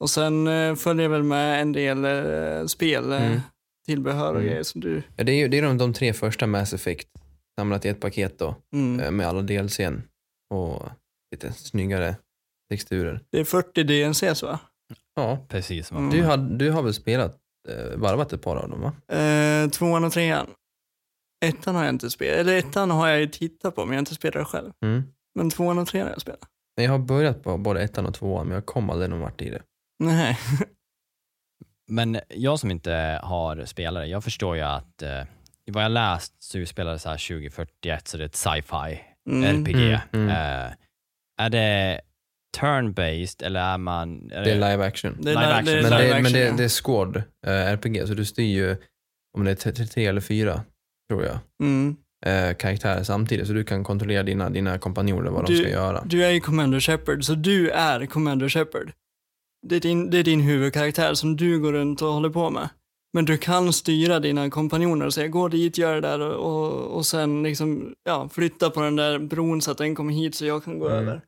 [0.00, 3.40] Och sen följer väl med en del spel, Mm.
[3.86, 4.46] tillbehör och Mm.
[4.48, 5.02] grejer som du...
[5.16, 7.08] Ja, det är ju det är de, de tre första Mass Effect
[7.58, 8.54] samlat i ett paket då.
[8.72, 9.00] Mm.
[9.00, 10.02] eh, Med alla DLCn
[10.54, 10.82] och
[11.32, 12.16] lite snyggare
[12.70, 13.20] texturer.
[13.30, 14.58] Det är 40 DNCs va?
[15.14, 15.90] Ja, Precis.
[15.92, 16.10] Mm.
[16.10, 17.36] du har, du har väl spelat,
[17.68, 19.16] eh, varvat ett par av dem va?
[19.16, 20.46] Eh, tvåan och trean.
[21.44, 24.00] Ettan har jag inte spelat, eller ettan har jag ju tittat på men jag har
[24.00, 24.72] inte spelat det själv.
[24.84, 25.02] Mm.
[25.34, 26.40] Men tvåan och trean har jag spelat.
[26.76, 29.42] Men Jag har börjat på både ettan och tvåan men jag kom aldrig någon vart
[29.42, 29.62] i det.
[30.04, 30.38] Nej.
[31.90, 35.22] Men jag som inte har spelare, jag förstår ju att eh,
[35.68, 39.00] i vad jag läst så spelar det så här 2041, så det är ett sci-fi
[39.30, 39.44] Mm.
[39.60, 39.76] RPG.
[39.76, 40.28] Mm, mm.
[40.28, 40.72] Eh,
[41.40, 42.00] är det
[42.58, 44.30] turn-based eller är man...
[44.32, 45.16] Är Det är live action.
[45.20, 45.64] Det är Live li- action.
[45.74, 46.52] det är men live det, action, men det, ja.
[46.56, 48.76] det är squad eh, RPG så du styr ju
[49.38, 50.60] om det är tre, tre eller fyra
[51.10, 51.96] tror jag Mm.
[52.26, 56.02] eh, karaktärer samtidigt så du kan kontrollera dina, dina kompanjoner vad de Du- ska göra.
[56.06, 58.92] Du är ju Commander Shepard, så du är Commander Shepard.
[59.66, 62.68] Det är, din, det är din huvudkaraktär som du går runt och håller på med.
[63.12, 67.06] Men du kan styra dina kompanjoner och säga gå dit, gör det där och, och,
[67.06, 70.64] sen liksom, ja, flytta på den där bron så att den kommer hit så jag
[70.64, 70.98] kan gå Mm.
[70.98, 71.20] över.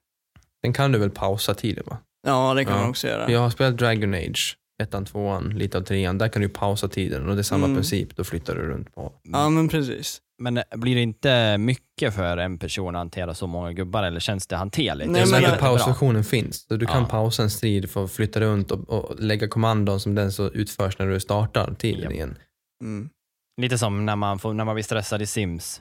[0.65, 1.99] Sen kan du väl pausa tiden va?
[2.27, 2.81] Ja, det kan Ja.
[2.81, 3.31] man också göra.
[3.31, 6.19] Jag har spelat Dragon Age ettan, tvåan, lite av trean.
[6.19, 7.77] Där kan du pausa tiden och det är samma Mm.
[7.77, 8.17] princip.
[8.17, 9.13] Då flyttar du runt på.
[9.23, 10.21] Ja, men precis.
[10.43, 14.21] Men eh, blir det inte mycket för en person att hantera så många gubbar eller
[14.21, 15.11] känns det hanterligt?
[15.11, 16.67] Nej, Jag men- att pausfunktionen finns.
[16.69, 17.09] Så du kan Ja.
[17.09, 20.99] pausa en strid för att flytta runt och, och lägga kommandon som den så utförs
[20.99, 22.13] när du startar tiden Japp.
[22.13, 22.37] igen.
[22.85, 23.09] Mm.
[23.61, 25.81] Lite som när man, får, när man blir stressad i Sims.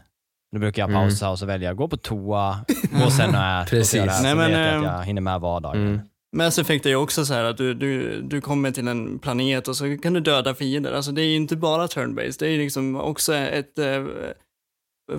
[0.52, 1.02] Då brukar jag Mm.
[1.02, 2.66] pausa och så välja gå på toa,
[3.04, 3.90] gå sen och ät och Precis.
[3.92, 5.88] så gör det här, Nej, så men, vet jag att eh, jag hinner med vardagen.
[5.88, 6.00] Mm.
[6.36, 9.68] Mass Effect är ju också så här att du, du, du kommer till en planet
[9.68, 10.92] och så kan du döda fiender.
[10.94, 14.06] Alltså det är ju inte bara turn-based, det är liksom också ett eh,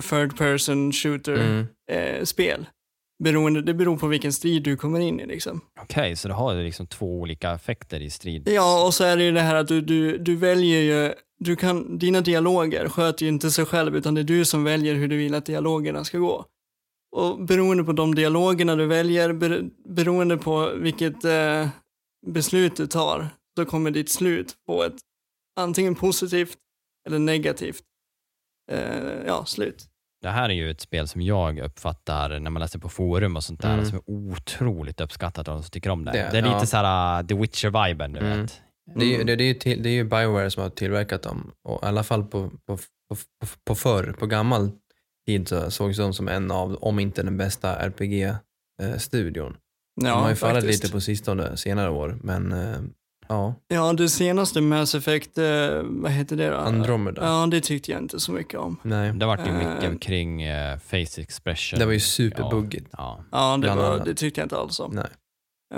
[0.09, 1.65] third person shooter Mm.
[1.91, 2.65] eh, spel.
[3.23, 5.61] Beroende, det beror på vilken strid du kommer in i liksom.
[5.81, 8.49] Okej, så du har liksom två olika effekter i strid.
[8.49, 11.55] Ja, och så är det ju det här att du, du, du väljer ju, du
[11.55, 15.07] kan, dina dialoger sköter ju inte sig själv utan det är du som väljer hur
[15.07, 16.45] du vill att dialogerna ska gå.
[17.15, 21.69] Och beroende på de dialogerna du väljer, ber, beroende på vilket eh,
[22.27, 24.95] beslut du tar, så kommer ditt slut på ett
[25.59, 26.57] antingen positivt
[27.07, 27.83] eller negativt
[28.71, 29.87] eh, ja, slut.
[30.21, 33.43] Det här är ju ett spel som jag uppfattar när man läser på forum och
[33.43, 33.85] sånt där, Mm.
[33.85, 36.11] som är otroligt uppskattat av de som tycker om det.
[36.11, 36.65] Det- Det, är lite ja.
[36.65, 38.41] så här uh, The Witcher-viben, du Mm.
[38.41, 38.61] vet.
[38.95, 39.27] Det, är ju, Mm.
[39.27, 41.51] det, det, är ju till, det är ju Bioware som har tillverkat dem.
[41.63, 44.71] Och I alla fall på, på, på, på, på förr, på gammal
[45.27, 49.57] tid så sågs de som en av, om inte den bästa RPG-studion.
[50.01, 50.83] Ja, de har ju fallit faktiskt.
[50.83, 52.79] lite på sistone, senare år, men eh,
[53.27, 56.55] ja, Ja, det senaste Mass Effect, eh, vad heter det då?
[56.57, 57.23] Andromeda.
[57.25, 58.77] Ja, det tyckte jag inte så mycket om.
[58.83, 59.97] Nej, Det vart ju mycket Eh.
[59.97, 61.79] kring uh, face expression.
[61.79, 62.87] det var ju superbuggigt.
[62.91, 63.23] Ja.
[63.31, 64.91] Ja, det, var, det tyckte jag inte alls om.
[64.95, 65.07] Nej.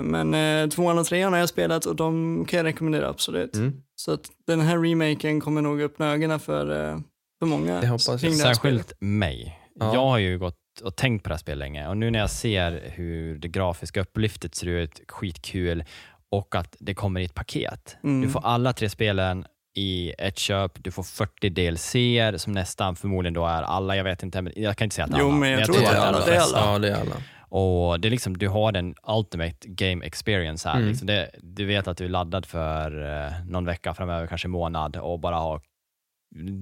[0.01, 3.55] Men eh, tvåan och trean har jag spelat och de kan jag rekommendera absolut.
[3.55, 3.73] Mm.
[3.95, 6.99] Så att den här remaken kommer nog öppna ögonen för, eh,
[7.43, 7.81] för många.
[7.81, 8.33] Det hoppas jag.
[8.33, 9.59] Särskilt mig.
[9.79, 9.93] Ja.
[9.93, 12.29] Jag har ju gått och tänkt på det här spelet länge och nu när jag
[12.29, 15.83] ser hur det grafiska upplyftet ser ut, skitkul
[16.31, 17.97] och att det kommer i ett paket.
[18.03, 18.21] Mm.
[18.21, 23.33] Du får alla tre spelen i ett köp, du får 40 DLC som nästan förmodligen
[23.33, 25.35] då är alla, jag vet inte, men jag kan inte säga att Jo, alla.
[25.37, 26.25] men jag tror Det att är det är alla, alla.
[26.25, 26.59] det är flesta.
[26.59, 26.71] alla.
[26.73, 27.15] Ja, det är alla.
[27.55, 30.75] Och det är liksom, du har den ultimate game experience här.
[30.75, 30.89] Mm.
[30.89, 34.51] Liksom det, du vet att du är laddad för eh, någon vecka framöver, kanske en
[34.51, 35.61] månad och bara ha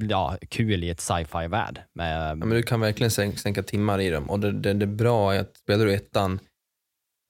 [0.09, 1.81] ja, kul i ett sci-fi-värld.
[1.95, 4.29] Med, Ja, men du kan verkligen sänka, sänka timmar i dem.
[4.29, 6.39] Och det, det, det bra är att spelar du ettan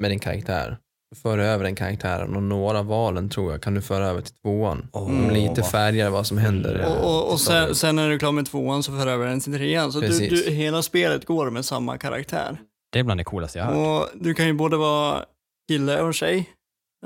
[0.01, 0.77] med din karaktär,
[1.09, 4.33] du för över den karaktären och några valen tror jag kan du föra över till
[4.33, 4.77] tvåan.
[4.77, 4.89] Mm.
[4.91, 6.85] Om lite färger vad som händer.
[6.85, 9.39] Och, och, och sen, sen när du är klar med tvåan så för över den
[9.39, 9.91] till trean.
[9.91, 12.57] Så du, du, hela spelet går med samma karaktär.
[12.91, 14.11] Det är bland det coolaste jag har hört.
[14.13, 15.25] Och du kan ju både vara
[15.69, 16.49] kille och tjej.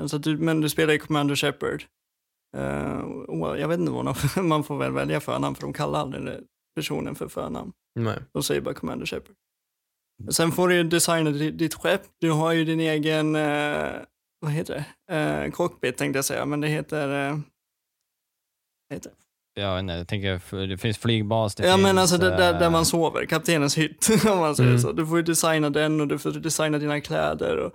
[0.00, 1.84] Alltså att du, men du spelar i Commander Shepard.
[3.28, 4.14] Och jag vet inte vad man,
[4.48, 6.38] man får väl välja förnamn för de kallar aldrig
[6.76, 7.72] personen för förnamn.
[7.94, 8.18] Nej.
[8.32, 9.34] De säger bara Commander Shepard.
[10.30, 12.02] Sen får du ju designa ditt, skepp.
[12.20, 13.92] Du har ju din egen, eh,
[14.40, 15.14] vad heter det?
[15.16, 17.08] Eh, cockpit tänkte jag säga, men det heter...
[18.88, 19.16] Vad heter det?
[19.60, 21.82] Vet inte, jag tänker, det finns flygbas, det ja finns...
[21.82, 24.80] men alltså det, där, där man sover, kaptenens hytt om man säger Mm.
[24.82, 24.92] så.
[24.92, 27.56] Du får ju designa den och du får designa dina kläder.
[27.56, 27.72] Och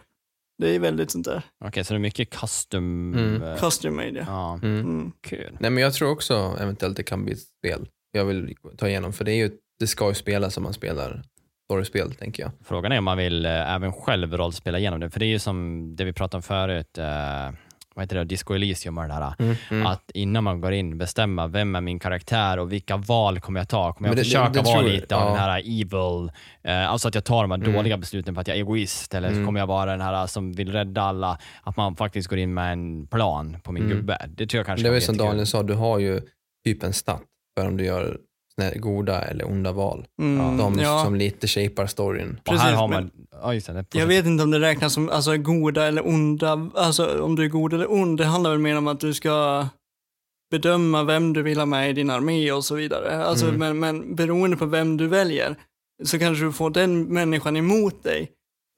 [0.62, 1.42] det är väldigt sånt där.
[1.66, 3.14] Okej, så det är mycket custom...
[3.14, 3.44] Mm.
[3.44, 4.24] eh, Custom made ja.
[4.28, 4.80] Ja, Mm.
[4.80, 5.12] Mm.
[5.22, 5.58] kul.
[5.60, 9.14] Nej men jag tror också eventuellt det kan bli ett spel jag vill ta igenom
[9.14, 11.24] för det är ju, det ska ju spelas som man spelar
[11.66, 12.52] storyspel tänker jag.
[12.64, 15.40] Frågan är om man vill eh, även själv rollspela igenom det, för det är ju
[15.40, 17.50] som det vi pratade om förut, eh,
[17.96, 19.34] vad heter det, Disco Elysium och det här.
[19.72, 19.86] Mm.
[19.86, 23.70] Att innan man går in bestämma vem är min karaktär och vilka val kommer jag
[23.70, 23.94] ta?
[23.94, 25.28] Kommer jag det- försöka det- det vara lite av ja.
[25.28, 26.32] den här evil,
[26.64, 27.74] eh, alltså att jag tar de här Mm.
[27.74, 29.46] dåliga besluten för att jag är egoist eller Mm.
[29.46, 32.72] kommer jag vara den här som vill rädda alla, att man faktiskt går in med
[32.74, 33.98] en plan på min Mm.
[33.98, 34.18] gubbe.
[34.30, 35.18] Det tror jag kanske Det bli som.
[35.18, 36.22] Daniel sa, du har ju
[36.66, 37.22] typ en stat
[37.60, 38.18] för om du gör
[38.76, 40.06] goda eller onda val.
[40.22, 41.04] Mm, De ja.
[41.04, 42.40] som lite shapar storyn.
[42.48, 43.12] Och här Precis, har men- man,
[43.42, 46.70] ja just det, det Jag vet inte om det räknas som alltså, goda eller onda,
[46.76, 49.68] alltså om du är god eller ond, det handlar väl mer om att du ska
[50.52, 53.24] bedöma vem du vill ha med i din armé och så vidare.
[53.26, 53.60] Alltså, Mm.
[53.60, 55.56] men, men beroende på vem du väljer
[56.04, 58.32] så kanske du får den människan emot dig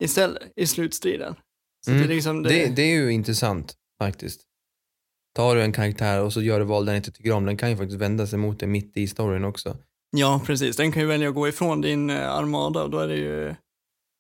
[0.04, 1.36] istället i slutstriden.
[1.86, 2.02] Så Mm.
[2.04, 4.42] det, är liksom det, Det, det är ju intressant faktiskt.
[5.36, 7.70] Tar du en karaktär och så gör du val den inte tycker om, den kan
[7.70, 9.78] ju faktiskt vända sig mot dig mitt i storyn också.
[10.16, 10.76] Ja, precis.
[10.78, 13.56] Den kan ju välja att gå ifrån din eh, armada och då är det ju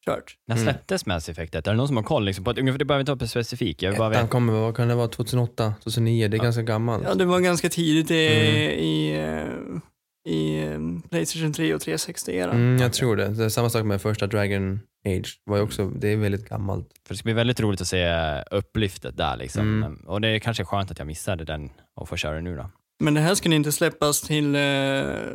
[0.05, 0.35] kört.
[0.47, 0.65] När Mm.
[0.65, 1.55] släpptes Mass Effect?
[1.55, 3.81] Är det någon som har koll liksom på att, ungefär, det behöver inte vara specifikt,
[3.81, 4.27] jag bara veta.
[4.27, 6.27] kommer, vad kan det vara, 2008, 2009?
[6.27, 7.03] Det är ganska gammalt.
[7.07, 8.79] Ja, det var ganska tidigt i, Mm.
[8.79, 9.79] i, eh,
[10.25, 12.51] i eh, Playstation 3 och 360-eran.
[12.51, 13.27] Mm, jag tror det.
[13.27, 15.39] det är samma sak med första Dragon Age.
[15.45, 16.87] Var ju också, det är väldigt gammalt.
[17.07, 18.07] För det ska bli väldigt roligt att se
[18.51, 19.83] upplyftet där liksom.
[19.83, 19.95] Mm.
[19.95, 22.69] Och det är kanske skönt att jag missade den och får köra den nu då.
[23.03, 24.61] Men det här skulle inte släppas till eh,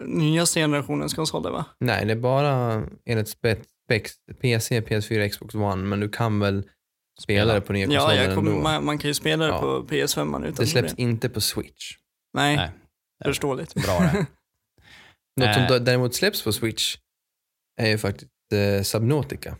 [0.07, 1.65] nya generationens konsoler va?
[1.81, 6.63] Nej, det är bara enligt spec, specs, PC, PS4, Xbox One, men du kan väl
[7.23, 8.63] spelare på nya Ja, konsoler jag kommer, ändå.
[8.63, 9.61] man, man kan ju spela det Ja.
[9.61, 11.09] på PS5 utan Det släpps problem.
[11.11, 11.97] inte på Switch.
[12.35, 12.71] Nej, Nej.
[13.25, 13.75] förståeligt.
[13.75, 14.27] Bra det.
[15.39, 15.81] Något som Eh.
[15.83, 16.97] däremot släpps på Switch
[17.81, 19.57] är ju faktiskt eh, Subnautica.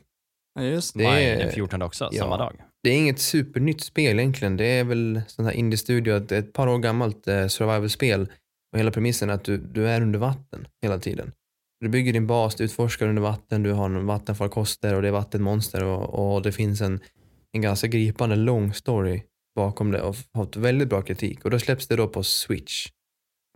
[0.55, 1.05] Ja, just det.
[1.05, 2.21] Maj är- den 14 också, ja.
[2.23, 2.57] samma dag.
[2.83, 4.57] Det är inget supernytt spel egentligen.
[4.57, 8.29] Det är väl sån här indie-studio, ett, ett par år gammalt eh, survival-spel.
[8.73, 11.33] Och hela premissen är att du, du är under vatten hela tiden.
[11.81, 15.13] Du bygger din bas, du utforskar under vatten, du har en vattenfarkoster och det är
[15.13, 17.01] vattenmonster och, och det finns en,
[17.53, 19.23] en ganska gripande lång story
[19.57, 21.45] bakom det och har fått väldigt bra kritik.
[21.45, 22.87] Och då släpps det då på Switch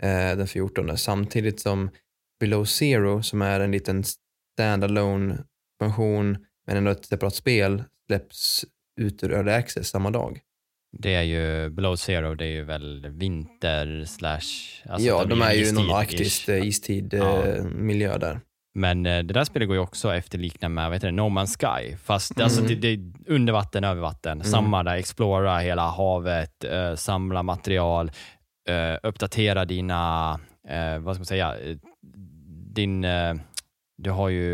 [0.03, 1.91] eh, den 14 samtidigt som
[2.43, 4.05] Below Zero som är en liten
[4.55, 5.39] standalone
[5.83, 8.65] funktion men ändå ett separat spel släpps
[9.01, 10.41] ut ur Early Access samma dag.
[10.99, 14.41] Det är ju Below Zero, det är ju väl vinter slash...
[14.89, 17.43] alltså ja, de är ju någon arktisk eh, istid Ja.
[17.47, 18.41] eh, miljö där.
[18.75, 21.57] Men eh, det där spelet går ju också efterlikna med vad heter det, No Man's
[21.59, 21.97] Sky.
[21.97, 22.69] Fast alltså, Mm.
[22.69, 24.45] det, det är under vatten, över vatten.
[24.45, 26.65] Samma där, explora hela havet,
[26.97, 28.11] samla material,
[29.03, 31.57] uppdatera dina, eh, vad ska man säga,
[32.75, 33.35] din, eh,
[34.03, 34.47] du har ju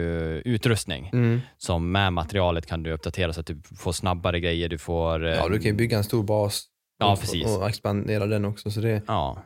[0.44, 1.40] utrustning Mm.
[1.56, 5.26] som med materialet kan du uppdatera så att du får snabbare grejer, du får...
[5.26, 6.64] eh, Ja, du kan ju bygga en stor bas
[6.98, 7.46] Ja, och, precis.
[7.46, 8.70] och expandera den också.
[8.70, 9.42] Så det, Ja,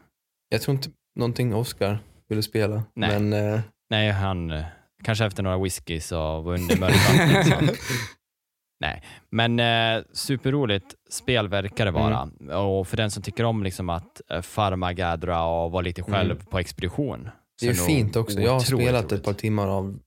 [0.49, 2.83] jag tror inte någonting Oscar ville spela.
[2.95, 3.21] Nej.
[3.21, 4.63] Men eh, nej han,
[5.05, 7.59] kanske efter några whiskys och var under så.
[8.81, 12.23] Nej, men eh, superroligt spel verkar det vara.
[12.59, 16.31] Och för den som tycker om liksom att eh, farma, gaddra och vara lite själv
[16.33, 16.47] Mm.
[16.47, 17.29] på expedition.
[17.63, 18.41] Det är fint också.
[18.41, 19.99] Jag har spelat ett par timmar av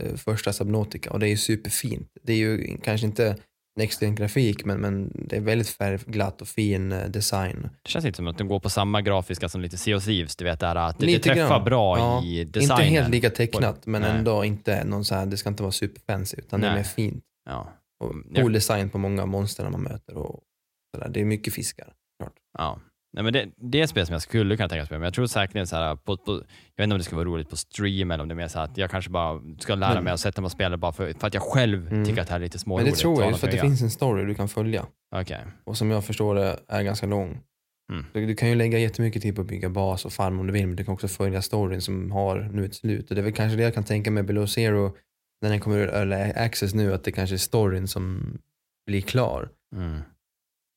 [0.00, 2.08] eh, första Subnautica och det är ju superfint.
[2.22, 3.36] Det är ju kanske inte
[3.78, 7.68] next grafik men, men det är väldigt färgglatt och fin eh, design.
[7.82, 10.36] Det känns lite som att de går på samma grafiska som lite Sea of Thieves,
[10.36, 11.64] du vet där att det, det träffar grann.
[11.64, 12.80] bra Ja, i designen.
[12.80, 14.10] Inte helt lika tecknat men Nej.
[14.10, 16.78] ändå inte någon så här, det ska inte vara superfancy utan det är Nej.
[16.78, 17.24] mer fint.
[17.44, 18.42] Ja, Och Ja.
[18.42, 20.40] cool design på många monster man möter och
[20.94, 21.08] sådär.
[21.08, 21.92] Det är mycket fiskar.
[22.18, 22.34] Klart.
[22.58, 22.80] ja.
[23.14, 25.04] Nej, men det, det är ett spel som jag skulle kunna tänka mig spela, men
[25.06, 26.38] jag tror säkert så här, på, på, jag
[26.76, 28.58] vet inte om det ska vara roligt på stream eller om det är mer så
[28.58, 31.12] att jag kanske bara ska lära Men- mig att sätta mig och spela bara för,
[31.12, 32.04] för att jag själv Mm.
[32.04, 32.94] tycker att det här är lite Men småroligt.
[32.96, 34.86] det tror jag, just för att det finns en story du kan följa.
[35.14, 35.40] Okej.
[35.64, 37.40] Och som jag förstår det är ganska lång.
[37.92, 38.04] Mm.
[38.12, 40.52] Du, du kan ju lägga jättemycket tid på att bygga bas och farm om du
[40.52, 43.08] vill, men du kan också följa storyn som har nu ett slut.
[43.10, 44.96] Och det är väl kanske det jag kan tänka med Below Zero,
[45.42, 48.38] när den kommer ur early access nu, att det kanske är storyn som
[48.86, 50.00] blir klar Mm.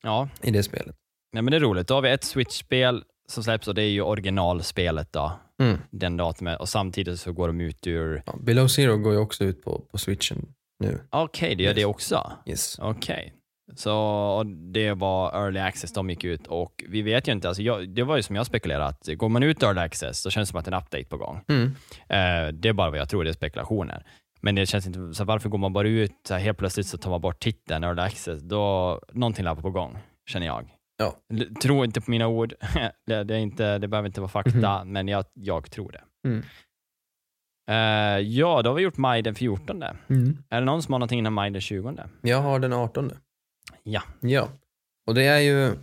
[0.02, 0.96] Ja, i det spelet.
[1.36, 1.88] Nej, men det är roligt.
[1.88, 5.78] Då har vi ett Switch-spel som släpps och det är ju originalspelet då, Mm.
[5.90, 6.60] den datumet.
[6.60, 8.22] Och samtidigt så går de ut ur...
[8.26, 10.48] Ja, Below Zero går ju också ut på, på switchen
[10.84, 11.00] nu.
[11.10, 11.86] Okej, det gör det Yes.
[11.88, 12.32] också.
[12.46, 12.78] Yes.
[12.78, 13.32] Okej.
[13.76, 13.94] Så
[14.38, 17.88] och det var early access de gick ut och vi vet ju inte, alltså jag,
[17.88, 20.50] det var ju som jag spekulerade, att går man ut early access så känns det
[20.50, 21.40] som att det är en update på gång.
[21.48, 21.66] Mm.
[22.08, 24.06] Eh, det är bara vad jag tror, det är spekulationer.
[24.40, 26.98] Men det känns inte, så varför går man bara ut så här, helt plötsligt så
[26.98, 29.98] tar man bort titeln early access, då någonting lär på gång,
[30.30, 30.75] känner jag.
[30.96, 31.20] Ja.
[31.62, 32.54] Tro inte på mina ord,
[33.06, 36.28] det, det, är inte, det behöver inte vara fakta, men jag, jag tror det.
[36.28, 36.42] Mm.
[37.70, 39.82] Eh, ja, då har vi gjort maj den 14.
[39.82, 40.38] Mm.
[40.50, 41.94] Är det någon som har någonting innan maj den 20?
[42.22, 43.12] Jag har den 18.
[43.82, 44.02] Ja.
[44.20, 44.48] Ja.
[45.06, 45.74] Och det är ju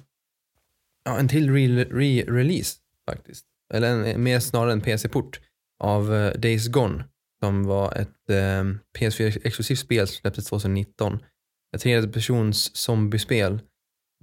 [1.06, 2.78] ja, en till re- re-release
[3.10, 3.46] faktiskt.
[3.74, 5.40] Eller en, mer snarare en PC-port
[5.84, 7.04] av eh, Days Gone
[7.44, 8.64] som var ett eh,
[9.00, 11.20] PS4-exklusivt spel som släpptes 2019.
[11.76, 13.62] Ett tredjepersons zombiespel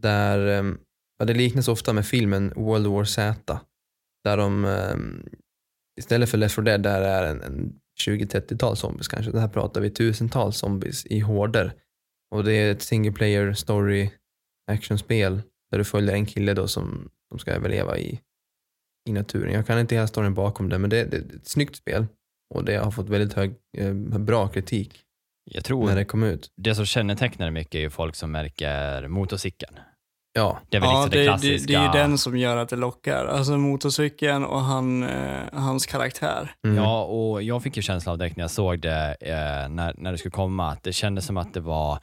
[0.02, 0.74] där eh,
[1.18, 3.60] ja, det liknas ofta med filmen World War Z
[4.24, 4.96] där de eh,
[6.00, 9.32] istället för Left 4 Dead där är en, en 20-30-tal zombies kanske.
[9.32, 11.72] Det här pratar vi tusentals zombies i horder.
[12.30, 14.10] Och det är ett single player story
[14.70, 18.20] actionspel där du följer en kille då som, som ska överleva i,
[19.08, 19.52] i naturen.
[19.52, 22.06] Jag kan inte hela storyn bakom det men det, det, det är ett snyggt spel
[22.54, 25.04] och det har fått väldigt hög, eh, bra kritik
[25.44, 26.48] jag tror när det kom ut.
[26.56, 29.78] det som kännetecknar det mycket är ju folk som märker motorcykeln.
[30.32, 31.66] Ja, Det är väl Ja, liksom det, det, det, klassiska.
[31.72, 33.26] det är ju den som gör att det lockar.
[33.26, 36.54] Alltså motorcykeln och han, eh, hans karaktär.
[36.64, 36.76] mm.
[36.76, 40.12] Ja, och jag fick ju känslan av direkt när jag såg det, eh, när, när
[40.12, 41.98] det skulle komma, att det kändes som att det var,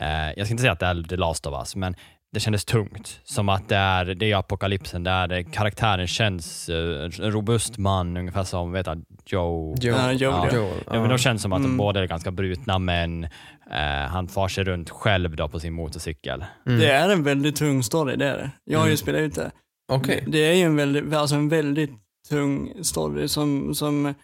[0.00, 1.94] eh, jag ska inte säga att det är The Last of Us, men
[2.32, 3.20] det kändes tungt.
[3.24, 8.16] Som att det är, det är apokalypsen, där det, karaktären känns eh, en robust man,
[8.16, 9.74] ungefär som vet jag, Joe.
[9.80, 9.96] Joel.
[9.98, 10.56] Ja, Joel, ja.
[10.56, 11.76] Joel, Ja, men de känns som att de Mm.
[11.76, 13.24] båda är ganska brutna, men
[13.70, 16.44] eh, han far sig runt själv då på sin motorcykel.
[16.66, 16.78] Mm.
[16.80, 18.50] Det är en väldigt tung story, det är det.
[18.64, 18.96] Jag har ju Mm.
[18.96, 19.50] spelat ut det.
[19.92, 20.24] Okej.
[20.28, 21.90] Det är ju en väldigt, alltså en väldigt
[22.28, 24.14] tung story som, som eh,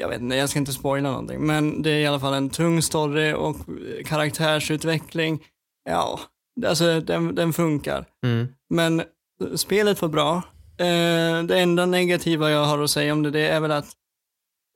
[0.00, 2.50] jag vet inte, jag ska inte spoila någonting, men det är i alla fall en
[2.50, 3.56] tung story och
[4.06, 5.40] karaktärsutveckling,
[5.90, 6.20] ja,
[6.66, 8.04] alltså den, den funkar.
[8.26, 8.48] Mm.
[8.70, 9.02] Men
[9.56, 10.36] spelet var bra.
[10.78, 13.86] Eh, det enda negativa jag har att säga om det, det är väl att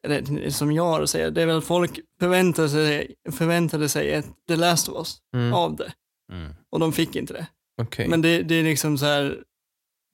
[0.06, 4.12] eller som jag har att säga, det är väl att folk förväntade sig, förväntade sig
[4.12, 5.54] ett The Last of Us Mm.
[5.54, 5.92] av det.
[6.32, 6.52] Mm.
[6.72, 7.46] Och de fick inte det.
[7.82, 8.08] Okej.
[8.08, 9.38] Men det, det är liksom så här,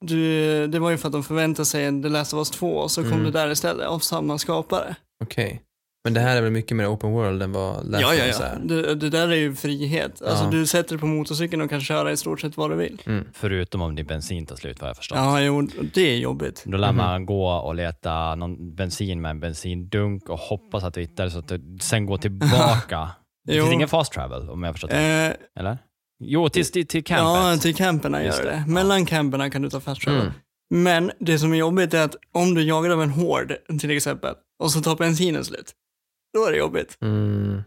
[0.05, 2.75] du, det var ju för att de förväntade sig en The Last of Us 2
[2.77, 3.23] och så kom Mm.
[3.23, 4.95] det där istället av samma skapare.
[5.23, 5.61] Okej.
[6.03, 8.45] Men det här är väl mycket mer open world än vad Last ja, ja, ja.
[8.45, 8.59] är?
[8.59, 10.21] Det, det där är ju frihet.
[10.21, 10.49] Alltså Ja.
[10.51, 13.01] du sätter dig på motorcykeln och kan köra i stort sett vad du vill.
[13.05, 13.25] Mm.
[13.33, 15.17] Förutom om din bensin tar slut vad jag förstått.
[15.17, 15.61] Ja, jo,
[15.93, 16.63] det är jobbigt.
[16.65, 16.97] Då lär Mhm.
[16.97, 21.31] man gå och leta någon bensin med en bensindunk och hoppas att du hittar det
[21.31, 23.09] så att du sen går tillbaka.
[23.47, 24.97] Det finns ingen fast travel om jag förstått det.
[25.55, 25.77] Eh, Eller?
[26.23, 27.23] Jo, till, till, till campet.
[27.25, 28.63] ja, till camperna Just gör det.
[28.67, 28.71] det.
[28.71, 30.21] Mellan camperna kan du ta fast travel.
[30.21, 30.33] Mm.
[30.73, 34.33] Men det som är jobbigt är att om du jagar av en hård till exempel
[34.63, 35.71] och så tar bensinen slut,
[36.33, 36.97] då är det jobbigt.
[37.01, 37.61] Mm.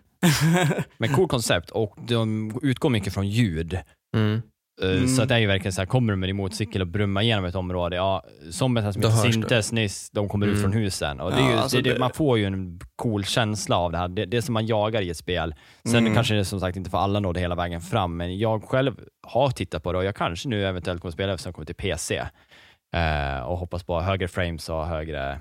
[0.99, 3.79] Men cool koncept och de utgår mycket från ljud.
[4.17, 4.33] Mm.
[4.35, 4.41] Eh,
[4.83, 5.09] Mm.
[5.09, 7.23] Så att det är ju verkligen så här, kommer du med din motorcykel och brummar
[7.23, 10.63] igenom ett område, ja, zombiesarna som inte syntes nyss, de kommer ut Mm.
[10.63, 11.21] från husen.
[11.21, 13.77] Och det är Ja, ju, alltså det, det, det- man får ju en cool känsla
[13.79, 14.09] av det här.
[14.09, 15.55] Det, det är som man jagar i ett spel.
[15.85, 16.15] Sen Mm.
[16.15, 19.51] kanske det som sagt inte för alla nådde hela vägen fram, men jag själv har
[19.51, 22.17] tittat på det och jag kanske nu eventuellt kommer spela eftersom jag kommer till PC.
[22.97, 25.41] Eh, och hoppas på högre frames och högre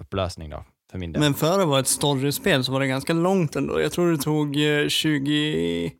[0.00, 1.20] upplösning då, för min del.
[1.20, 3.80] Men för att vara ett storyspel så var det ganska långt ändå.
[3.80, 5.92] Jag tror det tog eh, 20,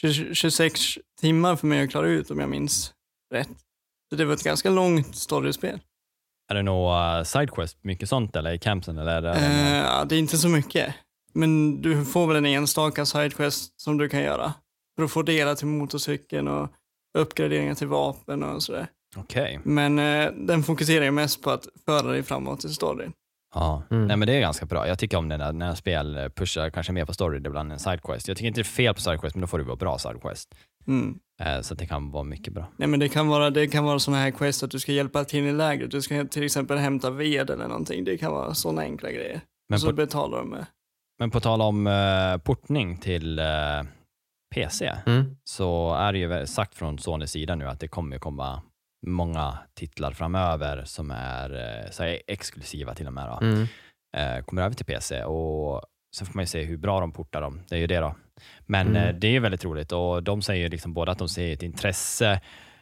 [0.00, 0.80] 20 26
[1.20, 2.92] timmar för mig att klara ut om jag minns
[3.34, 3.48] rätt.
[4.10, 5.80] Så det var ett ganska långt storyspel.
[6.50, 8.98] Är det några sidequest, mycket sånt eller i campsen?
[8.98, 10.94] Eller är det, Eh, ja, det är inte så mycket.
[11.32, 14.54] Men du får väl en enstaka sidequest som du kan göra.
[14.96, 16.68] För att få delar till motorcykeln och
[17.18, 18.86] uppgraderingar till vapen och sådär.
[19.16, 19.60] Okej.
[19.64, 23.12] Men eh, den fokuserar ju mest på att föra dig framåt i storyn.
[23.54, 24.06] Ja, Mm.
[24.06, 24.88] nej men det är ganska bra.
[24.88, 28.28] Jag tycker om det när, när spel pushar kanske mer på story ibland än sidequest.
[28.28, 30.54] Jag tycker inte det är fel på sidequest, men då får det vara bra sidequest.
[30.86, 31.18] Mm.
[31.42, 32.66] Eh, så det kan vara mycket bra.
[32.76, 35.24] Nej men det kan vara, det kan vara sådana här quest att du ska hjälpa
[35.24, 35.90] till i lägret.
[35.90, 38.04] Du ska till exempel hämta ved eller någonting.
[38.04, 39.40] Det kan vara sådana enkla grejer.
[39.68, 40.66] Men och så på, betalar de med.
[41.18, 43.44] men på tal om uh, portning till eh,
[44.54, 45.36] PC, Mm.
[45.44, 48.62] så är det ju sagt från Sonys sida nu att det kommer komma
[49.06, 51.50] många titlar framöver som är
[51.84, 53.28] eh, så här, exklusiva till och med.
[53.28, 53.46] Då.
[53.46, 53.66] Mm.
[54.16, 55.82] eh, kommer över till PC och
[56.16, 57.60] så får man ju se hur bra de portar dem.
[57.68, 58.14] Det är ju det då.
[58.66, 59.08] Men Mm.
[59.08, 62.40] eh, det är väldigt roligt och de säger liksom både att de ser ett intresse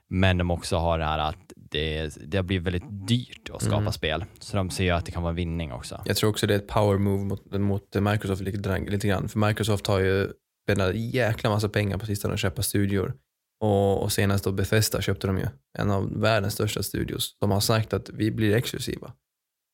[0.09, 3.81] men de också har det här att det, det har blivit väldigt dyrt att skapa
[3.81, 3.93] Mm.
[3.93, 4.25] spel.
[4.41, 6.03] Så de ser ju att det kan vara vinning också.
[6.05, 9.29] Jag tror också det är ett power move mot, mot Microsoft lite, lite grann.
[9.29, 10.29] För Microsoft har ju
[10.65, 13.15] spenderat jäkla massa pengar på sistone att köpa studior.
[13.61, 15.47] Och, och senast då Bethesda köpte de ju,
[15.79, 17.37] en av världens största studios.
[17.41, 19.13] De har sagt att vi blir exklusiva.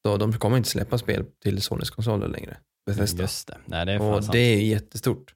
[0.07, 2.57] Så de kommer inte släppa spel till Sonys konsoler längre.
[2.87, 3.23] Bethesda.
[3.23, 3.59] Just det.
[3.65, 4.33] Nej, det är och sant.
[4.33, 5.35] det är jättestort.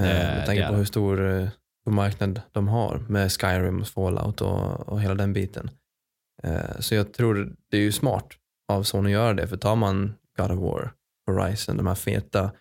[0.00, 1.48] Eh, Det- med tanke på hur stor, eh,
[1.82, 5.70] stor marknad de har med Skyrim, och Fallout och, och hela den biten.
[6.42, 8.28] Eh, så jag tror det är ju smart
[8.72, 9.46] av Sony att göra det.
[9.48, 10.92] För tar man God of War,
[11.26, 12.52] Horizon, de här feta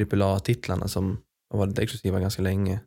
[0.00, 2.80] AAA-titlarna som har varit exklusiva ganska länge.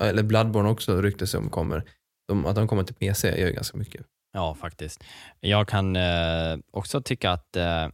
[0.00, 1.84] Eller Bloodborne också ryktes om kommer.
[2.28, 4.06] De, att de kommer till PC gör ju ganska mycket.
[4.32, 5.04] Ja, faktiskt.
[5.40, 7.88] Jag kan eh, också tycka att, eh,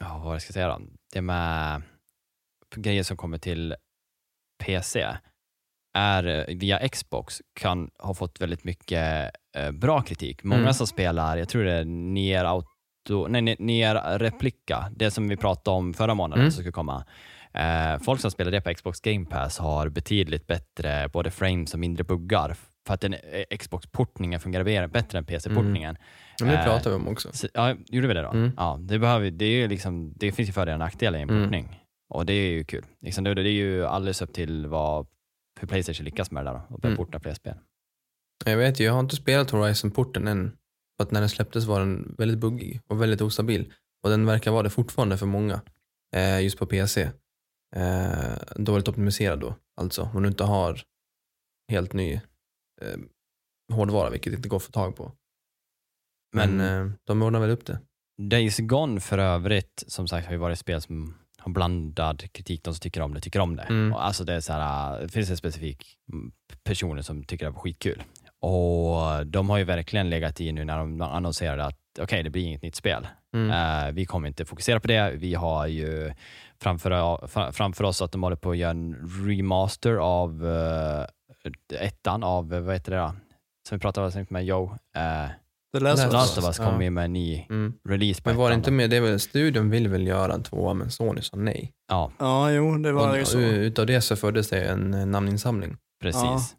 [0.00, 0.80] ja, vad ska jag säga då?
[1.12, 1.82] Det med
[2.76, 3.74] grejer som kommer till
[4.64, 5.16] PC
[5.98, 10.44] är eh, via Xbox kan ha fått väldigt mycket eh, bra kritik.
[10.44, 10.74] Många Mm.
[10.74, 15.36] som spelar, jag tror det är Nier Auto, nej, Ni- Nier Replika, det som vi
[15.36, 16.50] pratade om förra månaden Mm.
[16.52, 17.04] som skulle komma.
[17.54, 21.80] Eh, folk som spelar det på Xbox Game Pass har betydligt bättre både frames och
[21.80, 25.96] mindre buggar för att den eh, Xbox-portningen fungerar bättre än PC-portningen.
[26.40, 27.28] Men det Eh, pratar vi om också.
[27.32, 28.30] Så, ja, gjorde vi det då?
[28.30, 28.50] Mm.
[28.56, 31.42] Ja, det, behöver, det, är liksom, det finns ju fördelar och nackdelar i en Mm.
[31.42, 31.82] portning.
[32.10, 32.84] Och det är ju kul.
[33.00, 35.06] Liksom det, det är ju alldeles upp till vad,
[35.60, 37.04] hur Playstation lyckas med det där då, och börja Mm.
[37.06, 37.54] porta fler spel.
[38.44, 40.52] Jag vet ju, jag har inte spelat Horizon-porten än.
[40.96, 43.72] För att när den släpptes var den väldigt buggig och väldigt ostabil.
[44.02, 45.60] Och den verkar vara det fortfarande för många.
[46.16, 47.08] Eh, just på PC.
[47.76, 50.10] Eh, dåligt optimiserad då, alltså.
[50.14, 50.82] Om du inte har
[51.72, 52.14] helt ny
[52.82, 52.98] eh,
[53.72, 55.12] hårdvara, vilket inte går att få tag på.
[56.36, 57.80] Men, Men eh, de ordnar väl upp det.
[58.22, 62.64] Days Gone för övrigt, som sagt har ju varit ett spel som har blandad kritik.
[62.64, 63.62] De som tycker om det tycker om det.
[63.62, 63.92] Mm.
[63.92, 66.32] Alltså det, är så här, det finns en specifik mm,
[66.64, 68.02] personer som tycker det var skitkul.
[68.40, 72.42] Och de har ju verkligen legat i nu när de annonserade att okej, det blir
[72.42, 73.06] inget nytt spel.
[73.36, 73.50] Mm.
[73.86, 75.10] Eh, vi kommer inte fokusera på det.
[75.16, 76.12] Vi har ju
[76.62, 76.90] framför,
[77.26, 78.94] fra- framför oss att de håller på att göra en
[79.26, 81.04] remaster av uh,
[81.80, 83.12] ettan av, eh, vad heter det då?
[83.68, 84.64] Som vi pratade om med Joe.
[84.64, 85.28] Uh,
[85.74, 86.64] The Last of Last of Us Ja.
[86.64, 87.72] kommer ju med en ny Mm.
[87.88, 90.90] release Men var det inte med, det väl, studion vill väl göra en tvåa men
[90.90, 91.72] Sony sa nej.
[91.88, 93.38] Ja, Ja, jo, det var Och, ju så.
[93.38, 95.76] utav det så föddes det en eh, namninsamling.
[96.02, 96.56] precis.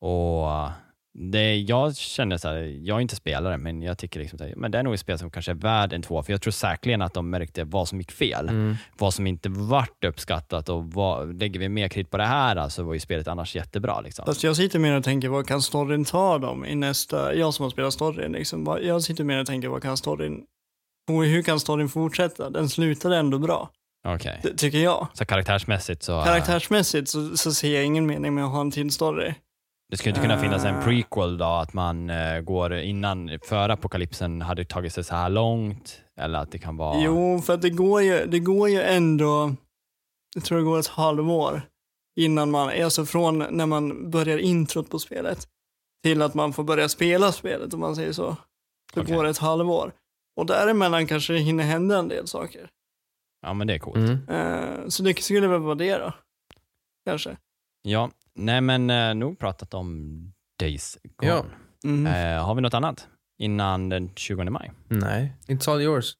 [0.00, 0.70] Och uh,
[1.14, 4.54] Det, jag känner så här, jag är inte spelare, men jag tycker liksom så här,
[4.56, 6.50] men det är nog ett spel som kanske är värd en två, för jag tror
[6.50, 8.76] säkerligen att de märkte vad som gick fel, Mm.
[8.98, 12.82] vad som inte vart uppskattat och vad, lägger vi mer krit på det här, alltså
[12.82, 14.00] var ju spelet annars jättebra.
[14.00, 14.26] Liksom.
[14.26, 17.62] Fast jag sitter mer och tänker, vad kan storyn ta dem i nästa, jag som
[17.62, 20.42] har spelat storyn, liksom, jag sitter mer och tänker, vad kan storyn,
[21.08, 22.50] hur kan storyn fortsätta?
[22.50, 23.70] Den slutade ändå bra,
[24.08, 24.40] Okej.
[24.42, 25.08] det tycker jag.
[25.14, 26.22] Så karaktärsmässigt så...
[26.22, 29.34] Karaktärsmässigt så, så ser jag ingen mening med att ha en till story.
[29.92, 30.82] Det skulle inte kunna finnas en Ah.
[30.82, 36.02] prequel då, att man eh, går innan, före apokalypsen hade tagit sig så här långt,
[36.16, 37.00] eller att det kan vara...
[37.00, 39.54] Jo, för att det går ju, det går ju ändå,
[40.34, 41.62] jag tror det går ett halvår
[42.20, 45.48] innan man, alltså från när man börjar introt på spelet
[46.04, 48.36] till att man får börja spela spelet om man säger så.
[48.94, 49.14] Det Okej.
[49.16, 49.92] går ett halvår.
[50.36, 52.70] Och däremellan kanske det hinner hända en del saker.
[53.42, 53.96] Ja, men det är coolt.
[53.96, 54.28] Mm.
[54.28, 56.12] Eh, så det skulle väl vara det då.
[57.06, 57.36] Kanske.
[57.82, 60.12] Ja, nej men eh, nog pratat om
[60.60, 61.32] Days Gone.
[61.32, 61.44] Ja.
[61.84, 62.06] Mm.
[62.06, 63.00] Eh, har vi något annart
[63.38, 64.72] innan den 20 maj?
[64.88, 66.16] Nej, it's all yours.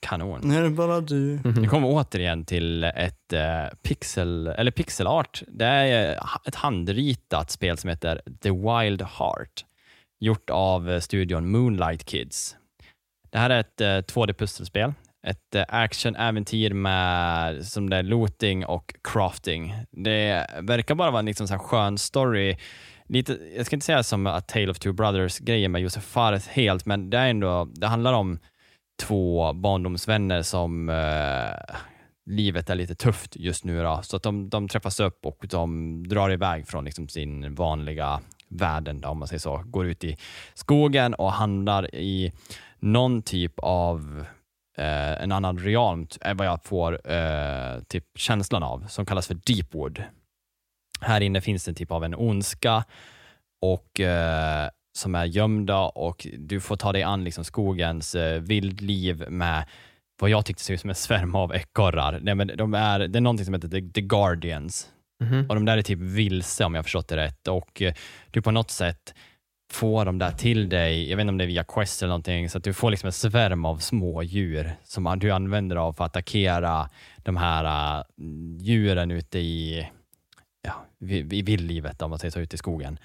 [0.00, 0.40] Kanon.
[0.44, 1.40] Nu är det bara du.
[1.44, 5.42] Vi kommer återigen till ett eh, pixel, eller pixel art.
[5.48, 9.64] Det är eh, ett handritat spel som heter The Wild Heart,
[10.20, 12.56] gjort av eh, studion Moonlight Kids.
[13.30, 18.94] Det här är ett eh, 2D-pusselspel, ett eh, action-äventyr med som det är looting och
[19.04, 19.74] crafting.
[19.90, 22.56] Det verkar bara vara en liksom så här skön story.
[23.06, 26.86] Lite, jag ska inte säga som A Tale of Two Brothers-grejen med Josef Fares helt,
[26.86, 28.38] men det, är ändå, det handlar om
[29.02, 31.76] två barndomsvänner som eh,
[32.26, 33.82] livet är lite tufft just nu.
[33.82, 34.00] Då.
[34.02, 39.00] Så att de, de träffas upp och de drar iväg från liksom sin vanliga världen,
[39.00, 39.62] då, om man säger så.
[39.66, 40.16] Går ut i
[40.54, 42.32] skogen och handlar i
[42.78, 44.24] någon typ av
[44.76, 49.34] eh, en annan realm, är vad jag får eh, typ känslan av, som kallas för
[49.34, 50.02] Deepwood.
[51.00, 52.84] Här inne finns en typ av en ondska
[53.62, 54.68] och eh,
[54.98, 59.64] som är gömda och du får ta dig an liksom skogens eh, vildliv med
[60.20, 62.18] vad jag tyckte såg ut som en svärm av ekorrar.
[62.22, 64.88] Nej, men de är, det är någonting som heter The, The Guardians
[65.22, 65.46] Mhm.
[65.48, 67.94] och de där är typ vilse om jag förstått det rätt och eh,
[68.30, 69.14] du på något sätt
[69.72, 72.50] får de där till dig, jag vet inte om det är via quest eller någonting,
[72.50, 76.04] så att du får liksom en svärm av små djur som du använder av för
[76.04, 78.04] att attackera de här uh,
[78.60, 79.88] djuren ute i,
[80.62, 82.98] ja, i, i vildlivet, om man säger så, ute i skogen.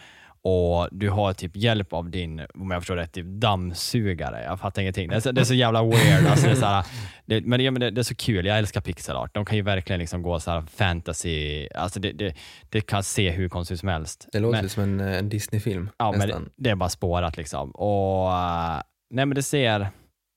[0.48, 4.44] Och du har typ hjälp av din, om jag förstår rätt, typ dammsugare.
[4.44, 5.10] Jag fattar ingenting.
[5.10, 6.28] Det är så, det är så jävla weird.
[6.28, 6.86] Alltså det är så här,
[7.26, 8.46] det, men, det, men det, det är så kul.
[8.46, 9.34] Jag älskar pixelart.
[9.34, 11.68] De kan ju verkligen liksom gå så här fantasy.
[11.76, 14.28] Alltså det, kan se hur konstigt som helst.
[14.32, 15.90] Det låter Men- som en, eh, en Disney-film.
[15.98, 16.44] Ja, men nästan.
[16.44, 17.72] det, det är bara spårat liksom.
[17.72, 19.88] Och, eh, nej, men det ser,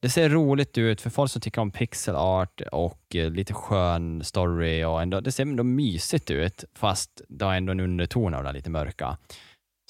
[0.03, 4.25] det ser roligt ut för folk som tycker om pixel art och eh, lite skön
[4.25, 4.85] story.
[4.85, 8.53] Och ändå, det ser ändå mysigt ut, fast det har ändå en underton av det
[8.53, 9.17] lite mörka.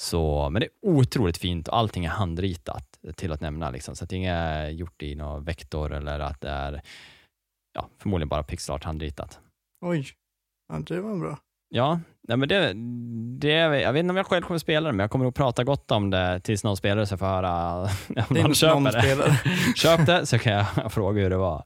[0.01, 3.71] Så, men det är otroligt fint och allting är handritat till att nämna.
[3.71, 3.97] Liksom.
[3.97, 4.19] Så att det är
[4.69, 6.83] inget gjort i någon vektor eller att det är
[7.73, 9.41] ja, förmodligen bara pixel art handritat.
[9.81, 10.07] Oj,
[10.69, 11.39] ja, det var bra.
[11.69, 12.73] Ja, nej men det,
[13.41, 15.65] det, jag vet inte om jag själv kommer spela det, men jag kommer att prata
[15.65, 17.73] gott om det tills någon spelare så får höra
[18.29, 19.03] om man köper det.
[19.03, 19.33] spelare.
[19.77, 21.65] Köp det så kan jag fråga hur det var.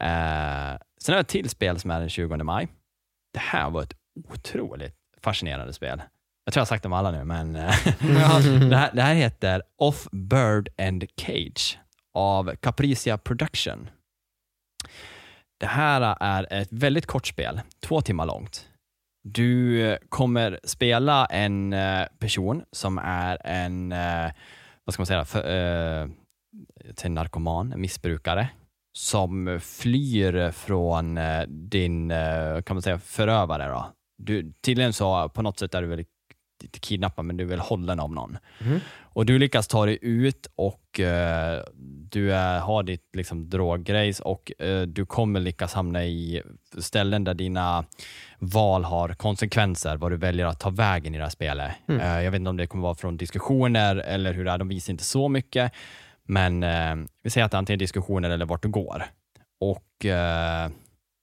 [0.00, 2.68] Eh, sen har jag ett till spel som är den 20 maj.
[3.32, 3.94] Det här var ett
[4.28, 6.02] otroligt fascinerande spel.
[6.44, 7.74] Jag tror jag har sagt dem alla nu, men eh,
[8.70, 11.78] det, här, det här heter Off Bird and Cage
[12.14, 13.90] av Capricia Production.
[15.60, 18.68] Det här är ett väldigt kort spel, två timmar långt.
[19.22, 23.90] Du eh, kommer spela en eh, person som är en,
[24.84, 26.10] vad ska man säga, för,
[26.94, 28.48] till en narkoman, en missbrukare,
[28.98, 31.18] som flyr från
[31.48, 32.08] din,
[32.66, 33.68] kan man säga, förövare.
[33.68, 33.92] Då.
[34.18, 36.04] Du, tydligen så på något sätt är du väl
[36.62, 38.38] inte kidnappad, men du är väl hållen av någon.
[38.60, 38.80] Mhm.
[39.12, 41.62] Och du lyckas ta dig ut och eh,
[42.10, 46.42] du är, har ditt liksom, droggrejs och eh, du kommer lyckas hamna i
[46.78, 47.84] ställen där dina
[48.38, 51.72] val har konsekvenser, vad du väljer att ta vägen i det här spelet.
[51.88, 52.00] Mm.
[52.00, 54.68] Eh, jag vet inte om det kommer vara från diskussioner eller hur det är, de
[54.68, 55.72] visar inte så mycket,
[56.22, 59.04] men eh, vi säger att det är antingen diskussioner eller vart du går.
[59.60, 60.70] Och eh,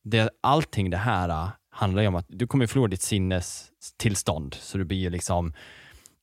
[0.04, 4.78] det, allting det här eh, handlar ju om att du kommer förlora ditt sinnestillstånd, så
[4.78, 5.54] du blir ju liksom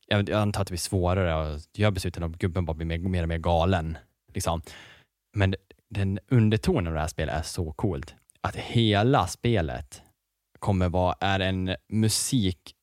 [0.06, 3.22] jag, antar att det blir svårare att göra besluten om gubben bara blir mer, mer
[3.22, 3.98] och mer galen.
[4.34, 4.62] Liksom.
[5.36, 5.54] Men
[5.90, 8.14] den undertonen av det här spelet är så coolt.
[8.40, 10.02] Att hela spelet
[10.58, 12.74] kommer vara, är en musik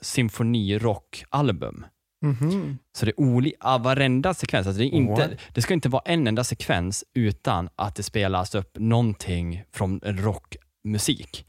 [0.00, 1.86] symfonirockalbum.
[2.22, 2.78] Mhm.
[2.98, 5.30] Så det är olika, varenda sekvens, alltså det, är inte, What?
[5.54, 11.46] det ska inte vara en enda sekvens utan att det spelas upp någonting från rockmusik.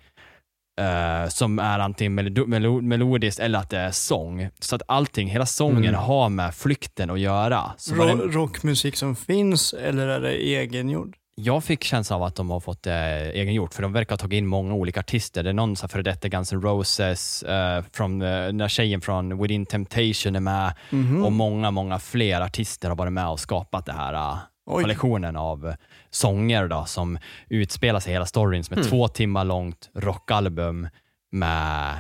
[0.80, 4.50] Eh, som är antingen melo melo melodiskt eller att det är sång.
[4.60, 5.96] Så att allting, hela sången Mm.
[5.96, 7.72] har med flykten att göra.
[7.94, 11.16] Ro- det, rockmusik som finns eller är det egengjord?
[11.36, 14.38] jag fick känslan av att de har fått eh, egengjort, för de verkar ha tagit
[14.38, 15.44] in många olika artister.
[15.44, 19.66] Det är någon före detta Guns N' Roses, eh, från, eh, när tjejen från Within
[19.66, 21.26] Temptation är med Mhm.
[21.26, 24.38] och många, många fler artister har varit med och skapat det här
[24.72, 25.74] kollektionen av
[26.12, 27.18] sånger då, som
[27.50, 28.90] utspelar sig hela storyn som ett Mm.
[28.90, 30.88] två timmar långt rockalbum
[31.32, 31.96] med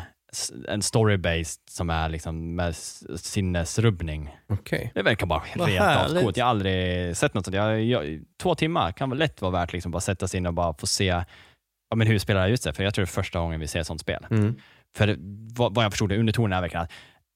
[0.67, 2.75] en storybase som är liksom med
[3.15, 4.35] sinnesrubbning.
[4.49, 4.91] Okej.
[4.95, 6.17] Det verkar bara rent härligt.
[6.17, 6.37] ascoolt.
[6.37, 7.55] Jag har aldrig sett något sånt.
[7.55, 10.53] Jag, jag, två timmar kan väl lätt vara värt liksom bara sätta sig in och
[10.53, 12.73] bara få se ja, men hur spelar det ut sig?
[12.73, 14.25] För jag tror det är första gången vi ser ett sånt spel.
[14.31, 14.55] Mm.
[14.97, 15.17] För
[15.57, 16.91] vad, vad jag förstod, det, undertonen är verkligen att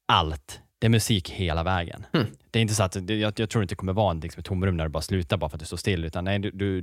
[0.07, 2.05] allt, det är musik hela vägen.
[2.13, 2.27] Mm.
[2.51, 4.45] Det är inte så att, jag, jag tror inte det kommer vara en, liksom, ett
[4.45, 6.79] tomrum när du bara slutar bara för att du står still, utan nej, du, du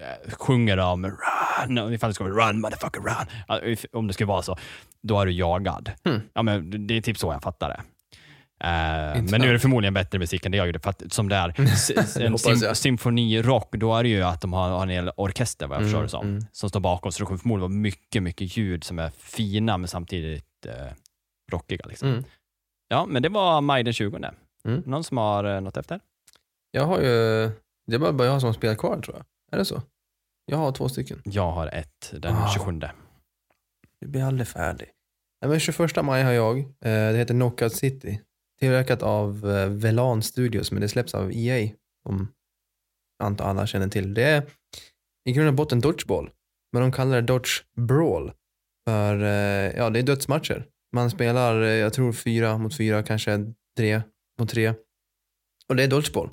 [0.00, 4.56] eh, sjunger om run, ifall det ska run, motherfucker run, om det skulle vara så,
[5.02, 5.90] då är du jagad.
[6.04, 6.20] Mm.
[6.34, 7.80] Ja, men det är typ så jag fattar det.
[8.60, 11.28] Eh, men nu är det förmodligen bättre musik än det jag gjorde, för att som
[11.28, 11.60] det är,
[12.20, 15.76] en sym, symfonirock, då är det ju att de har, har en hel orkester vad
[15.76, 16.46] jag Mm, förstår det som, mm.
[16.52, 19.88] som står bakom, så det kommer förmodligen vara mycket, mycket ljud som är fina men
[19.88, 20.92] samtidigt eh,
[21.52, 21.86] rockiga.
[21.88, 22.08] Liksom.
[22.08, 22.24] Mm.
[22.88, 24.16] Ja, men det var maj den 20.
[24.64, 24.82] Mm.
[24.86, 26.00] Någon som har eh, något efter?
[26.70, 27.50] Jag har ju,
[27.86, 29.24] det är bara bara jag som har spelat kvar tror jag.
[29.52, 29.82] Är det så?
[30.46, 31.22] Jag har två stycken.
[31.24, 32.48] Jag har ett den Ah.
[32.54, 32.72] 27.
[34.00, 34.88] Det blir aldrig färdig.
[35.42, 36.58] Nej, men 21 maj har jag.
[36.58, 38.20] Eh, Det heter Knockout City.
[38.60, 41.70] Tillverkat av eh, Velan Studios, men det släpps av EA.
[42.06, 42.28] Som
[43.18, 44.14] jag antar alla känner till.
[44.14, 44.42] Det är
[45.24, 46.30] i grund och botten dodgeball.
[46.72, 48.32] Men de kallar det Dodge Brawl.
[48.88, 49.16] För
[49.76, 50.66] ja, det är dödsmatcher.
[50.96, 54.02] Man spelar, eh, jag tror fyra mot fyra, kanske tre
[54.40, 54.74] mot tre.
[55.68, 56.30] Och det är dodgeball.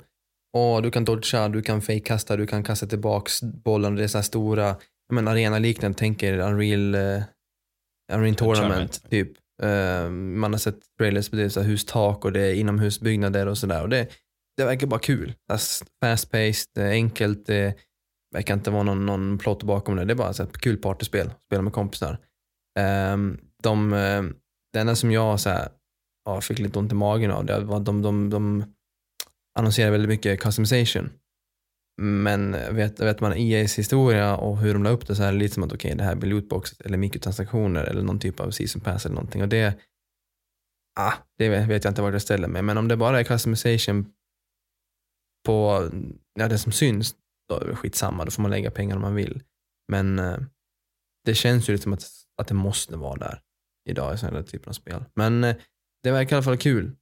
[0.56, 3.96] Och du kan dodga, du kan fake-kasta, du kan kasta tillbaks bollen.
[3.96, 4.76] Det är så här stora,
[5.12, 7.22] menar arena-liknande, tänker Unreal, eh,
[8.12, 9.32] Unreal Tournament, typ.
[9.62, 13.58] Eh, man har sett trailers på det, så här hustak och det är inomhusbyggnader och
[13.58, 13.82] sådär.
[13.82, 14.08] Och det,
[14.56, 15.34] det verkar bara kul.
[16.74, 17.74] Det är enkelt, det
[18.34, 20.04] verkar inte vara någon, någon plott bakom det.
[20.04, 22.18] Det är bara så här kul partyspel, spela med kompisar.
[23.12, 23.92] Um, de,
[24.74, 25.68] det enda som jag så här,
[26.24, 28.64] ja, fick lite ont i magen av, det var att de, de, de
[29.58, 31.10] annonserade väldigt mycket customization.
[32.02, 35.32] Men vet, vet man EA's historia och hur de la upp det så här är
[35.32, 38.50] det lite som att okej, det här blir lootbox eller mikrotransaktioner eller någon typ av
[38.50, 39.42] season pass eller någonting.
[39.42, 39.78] Och det,
[41.00, 42.62] ah, det vet jag inte vart jag ställer mig.
[42.62, 44.12] Men om det bara är customization
[45.46, 45.88] på
[46.38, 47.14] ja, det som syns,
[47.48, 48.24] då är det skitsamma.
[48.24, 49.42] Då får man lägga pengar om man vill.
[49.92, 50.38] Men eh,
[51.24, 52.04] det känns ju lite som att,
[52.40, 53.40] att det måste vara där
[53.84, 55.04] idag i sådana här typer av spel.
[55.14, 55.56] Men eh,
[56.02, 56.96] det verkar i alla fall kul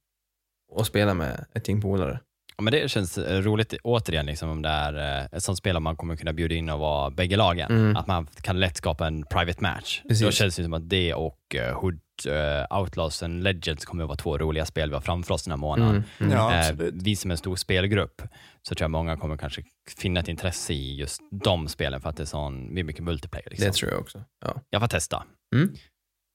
[0.79, 2.19] att spela med ett gäng polare.
[2.57, 5.79] Ja, men det känns eh, roligt återigen, liksom, om det är eh, ett sånt spel
[5.79, 7.71] man kommer kunna bjuda in och vara bägge lagen.
[7.71, 7.95] Mm.
[7.95, 10.01] Att man kan lätt skapa en private match.
[10.07, 10.25] Precis.
[10.25, 14.07] Då känns det som att det och uh, Hood uh, Outlaws and Legends kommer att
[14.07, 15.95] vara två roliga spel vi har framför oss den här månaden.
[15.95, 16.31] Mm, mm.
[16.31, 16.93] Ja, absolut.
[16.97, 18.21] vi som är en stor spelgrupp,
[18.61, 19.63] så tror jag många kommer kanske
[19.97, 23.03] finna ett intresse i just de spelen för att det är sån, det är mycket
[23.03, 23.49] multiplayer.
[23.49, 23.67] Liksom.
[23.67, 24.23] Det tror jag också.
[24.45, 24.61] Ja.
[24.69, 25.23] Jag får testa.
[25.51, 25.69] Det,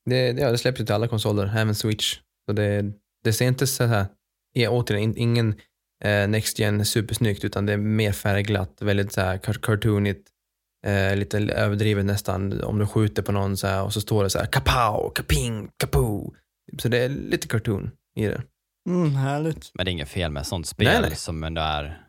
[0.09, 2.19] det, ja, det släpps ju till alla konsoler, även Switch.
[2.49, 2.93] Så det,
[3.25, 4.07] det ser inte så här,
[4.55, 5.55] är återigen in- ingen
[6.05, 10.29] eh, Next Gen supersnyggt utan det är mer färgglatt, väldigt så här car- cartoonigt,
[10.87, 14.31] eh, lite överdrivet nästan om du skjuter på någon så här, och så står det
[14.31, 16.35] så här kapow, kaping, kapoo.
[16.79, 18.43] Så det är lite cartoon i det.
[18.89, 19.71] Mm, härligt.
[19.75, 21.17] Men det är inget fel med sånt spel Nej, nej.
[21.17, 22.03] som ändå är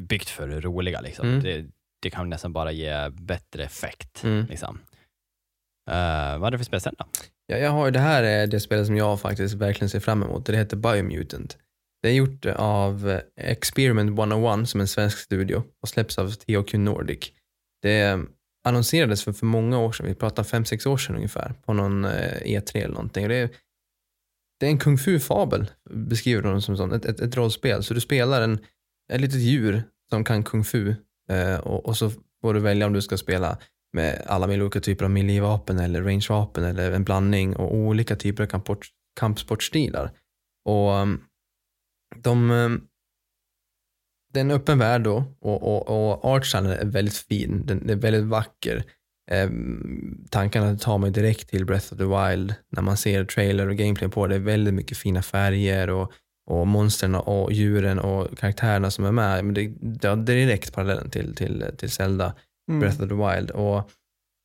[0.00, 1.00] byggt för det roliga.
[1.00, 1.28] Liksom.
[1.28, 1.42] Mm.
[1.42, 1.66] Det,
[2.02, 4.24] det kan nästan bara ge bättre effekt.
[4.24, 4.46] Mm.
[4.46, 4.78] Liksom.
[5.90, 7.04] Uh, vad är det för spel sen då?
[7.46, 10.46] Ja, jag har det här är det spelet som jag faktiskt verkligen ser fram emot.
[10.46, 11.58] Det heter Biomutant.
[12.02, 16.30] Det är gjort av eh, Experiment 101 som är en svensk studio och släpps av
[16.30, 17.32] THQ Nordic.
[17.82, 18.20] Det
[18.64, 22.40] annonserades för, för många år sedan, vi pratar 5-6 år sedan ungefär, på någon e
[22.44, 23.28] E3 eller någonting.
[23.28, 23.50] Det, är,
[24.60, 27.84] det är en kung fu-fabel, beskriver de som sånt, ett, ett, ett rollspel.
[27.84, 28.58] Så du spelar en,
[29.12, 30.94] ett litet djur som kan kung fu
[31.30, 32.10] eh, och, och så
[32.40, 33.58] får du välja om du ska spela
[33.94, 38.42] med alla möjliga olika typer av miljövapen eller rangevapen eller en blandning och olika typer
[38.42, 38.86] av kampsport,
[39.20, 40.10] kampsportstilar.
[40.64, 41.24] Och um,
[42.16, 42.86] de, um,
[44.32, 47.96] det är en öppen värld då och, och, och artstylen är väldigt fin, den är
[47.96, 48.84] väldigt vacker.
[49.30, 49.50] Eh,
[50.30, 54.10] tankarna tar mig direkt till Breath of the Wild när man ser trailer och gameplay
[54.10, 54.34] på det.
[54.34, 56.12] Är väldigt mycket fina färger och,
[56.50, 59.44] och monstren och djuren och karaktärerna som är med.
[59.44, 62.34] Men det, det är direkt parallellen till, till, till Zelda.
[62.68, 62.80] Mm.
[62.80, 63.50] Breath of the Wild.
[63.50, 63.90] Och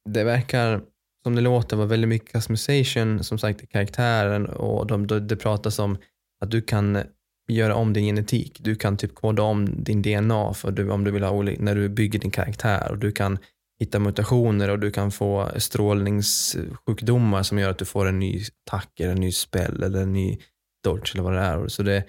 [0.10, 0.82] det verkar,
[1.24, 5.36] som det låter, vara väldigt mycket customization, som sagt, i karaktären och de, de, det
[5.36, 5.98] pratas om
[6.42, 7.04] att du kan
[7.48, 8.58] göra om din genetik.
[8.60, 11.90] Du kan typ koda om din DNA för du, om du vill ha när du
[11.90, 13.38] bygger din karaktär och du kan
[13.80, 19.00] hitta mutationer och du kan få strålningssjukdomar som gör att du får en ny attack
[19.00, 20.40] eller en ny spell eller en ny
[20.84, 21.68] dodge eller vad det är.
[21.68, 22.06] Så det,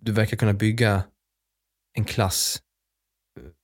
[0.00, 1.02] du verkar kunna bygga
[1.98, 2.62] en klass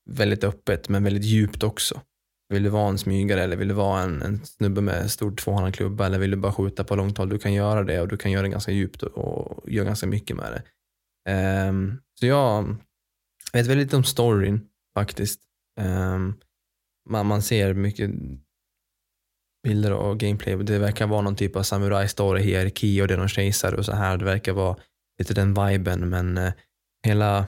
[0.06, 2.00] väldigt öppet men väldigt djupt också.
[2.48, 5.74] Vill du vara en smygare eller vill du vara en, en snubbe med stor tvåhandad
[5.74, 7.28] klubba eller vill du bara skjuta på långt håll?
[7.28, 10.06] Du kan göra det och du kan göra det ganska djupt och, och göra ganska
[10.06, 10.62] mycket med det.
[11.68, 12.76] Um, så jag
[13.52, 15.40] vet väldigt lite om storyn faktiskt.
[15.80, 16.34] Um,
[17.08, 18.10] man, man ser mycket
[19.62, 20.56] bilder och gameplay.
[20.56, 23.92] Det verkar vara någon typ av samurai-story, hierarki och det är någon kejsare och så
[23.92, 24.16] här.
[24.16, 24.76] Det verkar vara
[25.18, 26.52] lite den viben men uh,
[27.06, 27.46] hela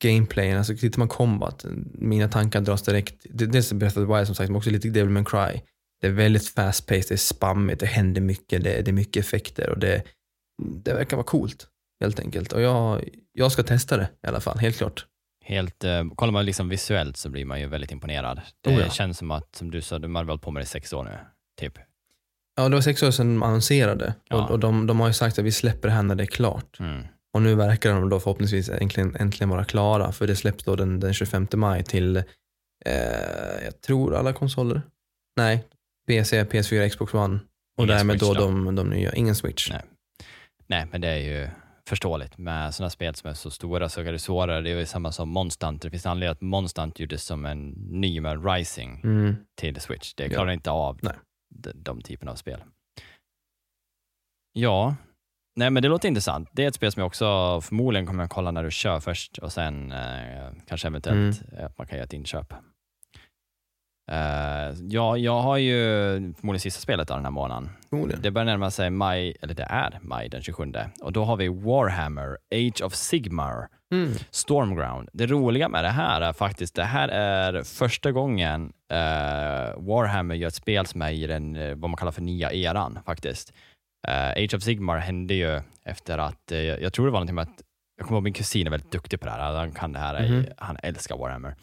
[0.00, 4.34] gameplayen, alltså tittar man combat, mina tankar dras direkt, dels Breath of the Wild som
[4.34, 5.60] sagt, men också lite Devil May Cry.
[6.00, 9.24] Det är väldigt fast paced, det är spammigt, det händer mycket, det, det är mycket
[9.24, 10.02] effekter och det,
[10.84, 11.66] det verkar vara coolt
[12.00, 12.52] helt enkelt.
[12.52, 15.06] Och jag, jag ska testa det i alla fall, helt klart.
[15.44, 18.40] Helt, eh, kollar man liksom visuellt så blir man ju väldigt imponerad.
[18.60, 18.90] Det oh ja.
[18.90, 21.04] känns som att, som du sa, du har hållit på med det i sex år
[21.04, 21.18] nu,
[21.60, 21.78] typ.
[22.56, 24.44] Ja, det var sex år sedan de annonserade ja.
[24.44, 26.26] och, och de, de, har ju sagt att vi släpper det här när det är
[26.26, 26.80] klart.
[26.80, 27.02] Mm.
[27.32, 31.00] Och nu verkar de då förhoppningsvis äntligen, äntligen vara klara för det släpps då den,
[31.00, 34.82] den 25 maj till, eh, jag tror alla konsoler.
[35.36, 35.64] Nej,
[36.06, 37.38] PC, PS4, Xbox One
[37.78, 39.12] och Ingen därmed då, då de, de nya.
[39.12, 39.70] Ingen Switch.
[39.70, 39.82] Nej.
[40.66, 41.48] Nej, men det är ju
[41.88, 42.38] förståeligt.
[42.38, 44.60] Med sådana spel som är så stora så är det svårare.
[44.60, 45.82] Det är ju samma som Monstunt.
[45.82, 49.36] Det finns anledning att Monstunt gjordes som en ny med Rising mm.
[49.54, 50.14] till Switch.
[50.14, 50.52] Det klarar ja.
[50.52, 50.98] inte av
[51.48, 52.62] de, de typerna av spel.
[54.52, 54.96] Ja,
[55.60, 56.48] Nej, men det låter intressant.
[56.52, 59.38] Det är ett spel som jag också förmodligen kommer att kolla när du kör först
[59.38, 59.98] och sen eh,
[60.66, 61.66] kanske eventuellt mm.
[61.66, 62.52] att man kan göra ett inköp.
[64.12, 65.74] Uh, ja, jag har ju
[66.34, 67.70] förmodligen sista spelet av den här månaden.
[67.90, 68.22] Förmodligen.
[68.22, 71.48] Det börjar närma sig maj, eller det är maj den 27 och då har vi
[71.48, 74.12] Warhammer, Age of Sigmar, mm.
[74.30, 75.08] Stormground.
[75.12, 80.48] Det roliga med det här är faktiskt, det här är första gången uh, Warhammer gör
[80.48, 83.52] ett spel som är i den, eh, vad man kallar för nya eran faktiskt.
[84.08, 87.42] Uh, Age of Sigmar hände ju efter att, uh, jag tror det var någonting med
[87.42, 87.62] att,
[87.96, 90.14] jag kommer ihåg min kusin är väldigt duktig på det här, han kan det här,
[90.14, 90.52] mm -hmm.
[90.56, 91.54] han älskar Warhammer.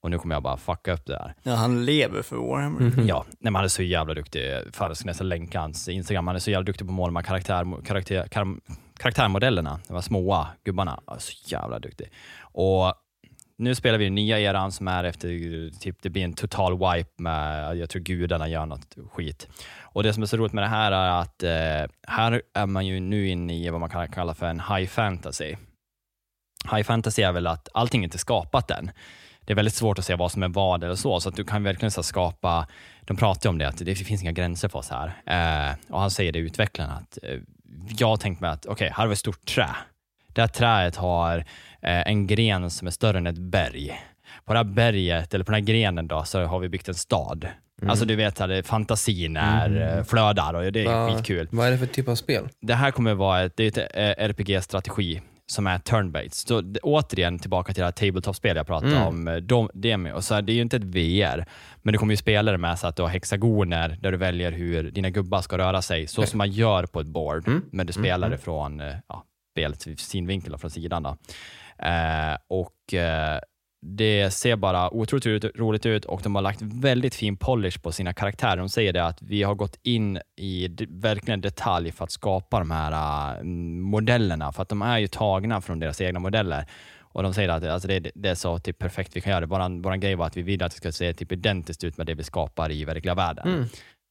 [0.00, 1.34] Och nu kommer jag bara fucka upp det här.
[1.42, 2.80] Ja, han lever för Warhammer.
[2.80, 3.08] Mm -hmm.
[3.08, 4.42] Ja, nej, han är så jävla duktig.
[4.72, 6.26] Fan, jag ska nästan länka hans Instagram.
[6.26, 8.56] Han är så jävla duktig på att måla karaktär, karaktär, kar,
[8.98, 11.00] karaktärmodellerna, de här småa gubbarna.
[11.18, 12.10] Så jävla duktig.
[12.40, 12.94] Och
[13.58, 15.28] nu spelar vi nya eran som är efter,
[15.80, 19.48] typ, det blir en total wipe med, jag tror gudarna gör något skit.
[19.92, 22.86] Och Det som är så roligt med det här är att eh, här är man
[22.86, 25.56] ju nu inne i vad man kan kalla för en high fantasy.
[26.72, 28.90] High fantasy är väl att allting inte är skapat än.
[29.48, 31.44] Det är väldigt svårt att se vad som är vad eller så, så att du
[31.44, 32.66] kan verkligen så skapa,
[33.00, 35.06] de pratar om det, att det finns inga gränser för oss här.
[35.26, 37.38] Eh, och han säger det, utvecklaren, att eh,
[37.98, 39.68] jag har tänkt mig att okej, okay, här har vi ett stort trä.
[40.28, 41.38] Det här träet har
[41.82, 44.00] eh, en gren som är större än ett berg.
[44.44, 46.94] På det här berget, eller på den här grenen då, så har vi byggt en
[46.94, 47.48] stad.
[47.78, 47.90] Mm.
[47.90, 49.98] Alltså du vet, att fantasin är, mm.
[49.98, 51.48] Eh, flödar och det är Va, skitkul.
[51.50, 52.48] Vad är det för typ av spel?
[52.60, 56.46] Det här kommer vara ett, det är ett eh, RPG-strategi som är turn-based.
[56.48, 59.08] Så det, återigen tillbaka till det här tabletop-spel jag pratade mm.
[59.08, 61.44] om, eh, de, det Och så det är ju inte ett VR,
[61.82, 64.52] men du kommer ju spela det med så att du har hexagoner där du väljer
[64.52, 67.62] hur dina gubbar ska röra sig, så som man gör på ett board, mm.
[67.72, 68.30] men du spelar mm.
[68.30, 71.02] det från ja, spelets synvinkel och från sidan.
[71.02, 71.16] Då.
[71.78, 73.40] Eh, och eh,
[73.80, 78.12] det ser bara otroligt roligt ut och de har lagt väldigt fin polish på sina
[78.12, 78.56] karaktärer.
[78.56, 82.70] De säger det att vi har gått in i verkligen detalj för att skapa de
[82.70, 83.44] här uh,
[83.82, 86.66] modellerna, för att de är ju tagna från deras egna modeller.
[87.00, 89.46] Och De säger att alltså det, det, är så typ perfekt vi kan göra det.
[89.46, 92.06] Vår, vår grej var att vi vill att det ska se typ identiskt ut med
[92.06, 93.48] det vi skapar i verkliga världen.
[93.48, 93.64] Mm.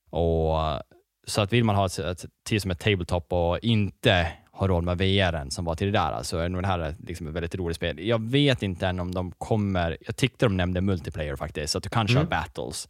[0.09, 0.81] Och,
[1.27, 4.27] så att vill man ha ett, ett, ett som ett tabletop och inte
[4.57, 6.11] har råd med VR som var till det där.
[6.11, 7.99] Alltså, är det här liksom ett väldigt roligt spel.
[7.99, 11.83] Jag vet inte än om de kommer, jag tyckte de nämnde multiplayer faktiskt, så att
[11.83, 12.29] du kan köra mm.
[12.29, 12.87] battles.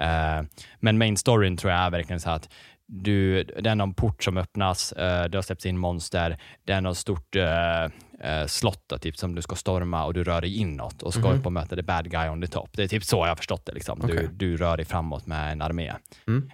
[0.00, 0.48] Uh,
[0.80, 2.48] men main storyn tror jag är verkligen så att
[2.86, 6.80] du, det är någon port som öppnas, uh, det har släppts in monster, det är
[6.80, 11.02] något stort uh, slott då, typ, som du ska storma och du rör dig inåt
[11.02, 11.38] och ska mm.
[11.38, 12.70] upp och möta the bad guy on the top.
[12.72, 13.72] Det är typ så jag har förstått det.
[13.72, 14.04] Liksom.
[14.04, 14.16] Okay.
[14.16, 15.92] Du, du rör dig framåt med en armé.
[16.26, 16.50] Mm.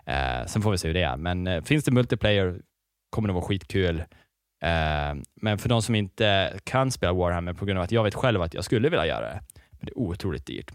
[0.46, 2.60] sen får vi se hur det är, men finns det multiplayer
[3.10, 4.04] kommer det vara skitkul.
[4.62, 8.14] Eh, men för de som inte kan spela Warhammer på grund av att jag vet
[8.14, 9.40] själv att jag skulle vilja göra det,
[9.70, 10.70] men det är otroligt dyrt.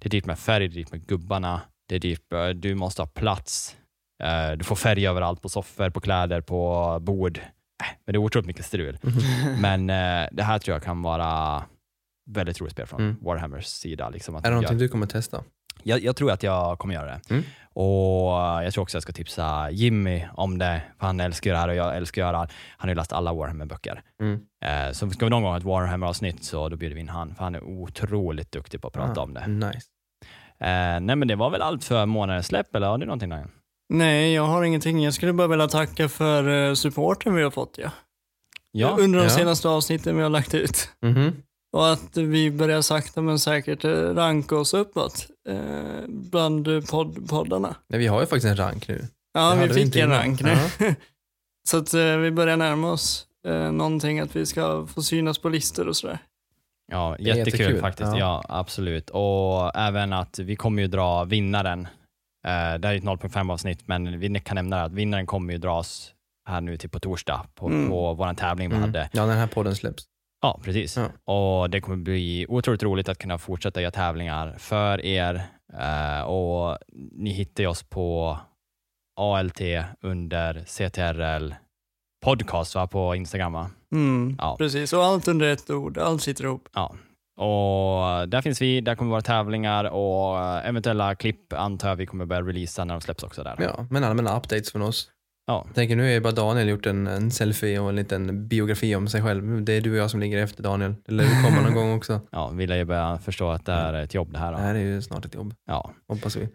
[0.00, 2.22] Det är dyrt med färg, det är dyrt med gubbarna, det är dyrt,
[2.54, 3.76] du måste ha plats,
[4.22, 7.38] eh, du får färg överallt på soffor, på kläder, på bord.
[7.38, 8.98] Äh, men det är otroligt mycket strul.
[9.02, 9.60] Mm.
[9.86, 11.64] Men eh, det här tror jag kan vara
[12.30, 13.16] väldigt roligt spel från mm.
[13.20, 14.10] Warhammers sida.
[14.10, 14.84] Liksom, att är det någonting gör...
[14.84, 15.44] du kommer testa?
[15.84, 17.20] Jag, jag, tror att jag kommer göra det.
[17.30, 17.42] Mm.
[17.76, 18.32] Och
[18.64, 21.74] Jag tror också jag ska tipsa Jimmy om det, för han älskar det här och
[21.74, 24.02] jag älskar att göra Han har ju läst alla Warhammer-böcker.
[24.20, 24.40] Mm.
[24.64, 27.34] Eh, så ska vi någon gång ha ett Warhammer-avsnitt så då bjuder vi in han,
[27.34, 29.46] för han är otroligt duktig på att prata ah, om det.
[29.46, 29.88] Nice.
[30.58, 33.48] Eh, nej men det var väl allt för månadens släpp, eller har du någonting Daniel?
[33.88, 35.04] Nej, jag har ingenting.
[35.04, 37.90] Jag skulle bara vilja tacka för eh, supporten vi har fått ja.
[38.72, 39.30] Ja, Under de Ja.
[39.30, 40.88] senaste avsnitten vi har lagt ut.
[41.02, 41.32] Mhm.
[41.74, 47.28] Och att vi börjar sakta men säkert eh, ranka oss uppåt eh, bland eh, podd
[47.28, 47.76] poddarna.
[47.88, 49.06] Nej, vi har ju faktiskt en rank nu.
[49.32, 50.18] Ja, Det vi vi fick inte en innan.
[50.18, 50.94] rank nu.
[51.68, 55.48] Så att eh, vi börjar närma oss eh, någonting att vi ska få synas på
[55.48, 56.18] listor och sådär.
[56.92, 57.80] ja jättekul jättekul.
[57.80, 58.10] faktiskt.
[58.12, 58.18] Ja.
[58.18, 58.44] Ja.
[58.48, 59.10] absolut.
[59.10, 61.80] Och även att vi kommer ju dra vinnaren.
[62.46, 65.58] Eh, det här är ett 0.5 avsnitt, men vi kan nämna att vinnaren kommer ju
[65.58, 66.10] dras
[66.48, 67.88] här nu till på torsdag på, Mm.
[67.88, 68.88] på vår tävling vi Mm.
[68.88, 69.08] hade.
[69.12, 70.04] Ja, när den här podden släpps.
[70.44, 70.96] Ja, precis.
[70.96, 71.32] Ja.
[71.34, 75.42] Och Det kommer bli otroligt roligt att kunna fortsätta göra tävlingar för er.
[75.78, 76.78] Eh, och
[77.12, 78.38] Ni hittar oss på
[79.20, 79.60] ALT
[80.00, 81.54] under CTRL
[82.24, 83.52] podcast va, på Instagram.
[83.52, 83.70] Va?
[83.92, 84.56] Mm, Ja.
[84.58, 85.98] Precis, och allt under ett ord.
[85.98, 86.68] Allt sitter ihop.
[86.74, 86.94] Ja.
[87.36, 92.26] Och Där finns vi, där kommer våra tävlingar och eventuella klipp antar jag vi kommer
[92.26, 93.42] börja releasa när de släpps också.
[93.42, 93.56] där.
[93.58, 95.10] Ja, men allmänna updates från oss.
[95.46, 95.62] Ja.
[95.66, 99.08] Jag tänker nu är bara Daniel gjort en, en selfie och en liten biografi om
[99.08, 99.64] sig själv.
[99.64, 100.94] Det är du och jag som ligger efter Daniel.
[101.06, 102.20] Det lär ju komma någon gång också.
[102.30, 104.50] Ja, vill jag ju börja förstå att det är ett jobb det här.
[104.52, 104.62] Det Då.
[104.62, 105.90] här är ju snart ett jobb, Ja.
[106.08, 106.48] hoppas vi.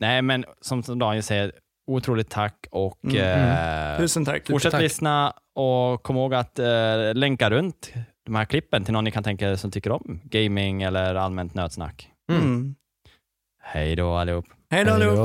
[0.00, 1.52] Nej, men som, som Daniel säger,
[1.86, 4.46] otroligt tack och Mm, eh, Tusen tack.
[4.46, 4.82] Fortsätt tack.
[4.82, 7.92] lyssna och kom ihåg att eh, länka runt
[8.26, 11.54] de här klippen till någon ni kan tänka er som tycker om gaming eller allmänt
[11.54, 12.10] nötsnack.
[12.30, 12.42] Mm.
[12.42, 12.74] Mm.
[13.62, 14.44] Hej då allihop.
[14.70, 15.16] Hej då allihop.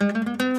[0.00, 0.49] Hej då.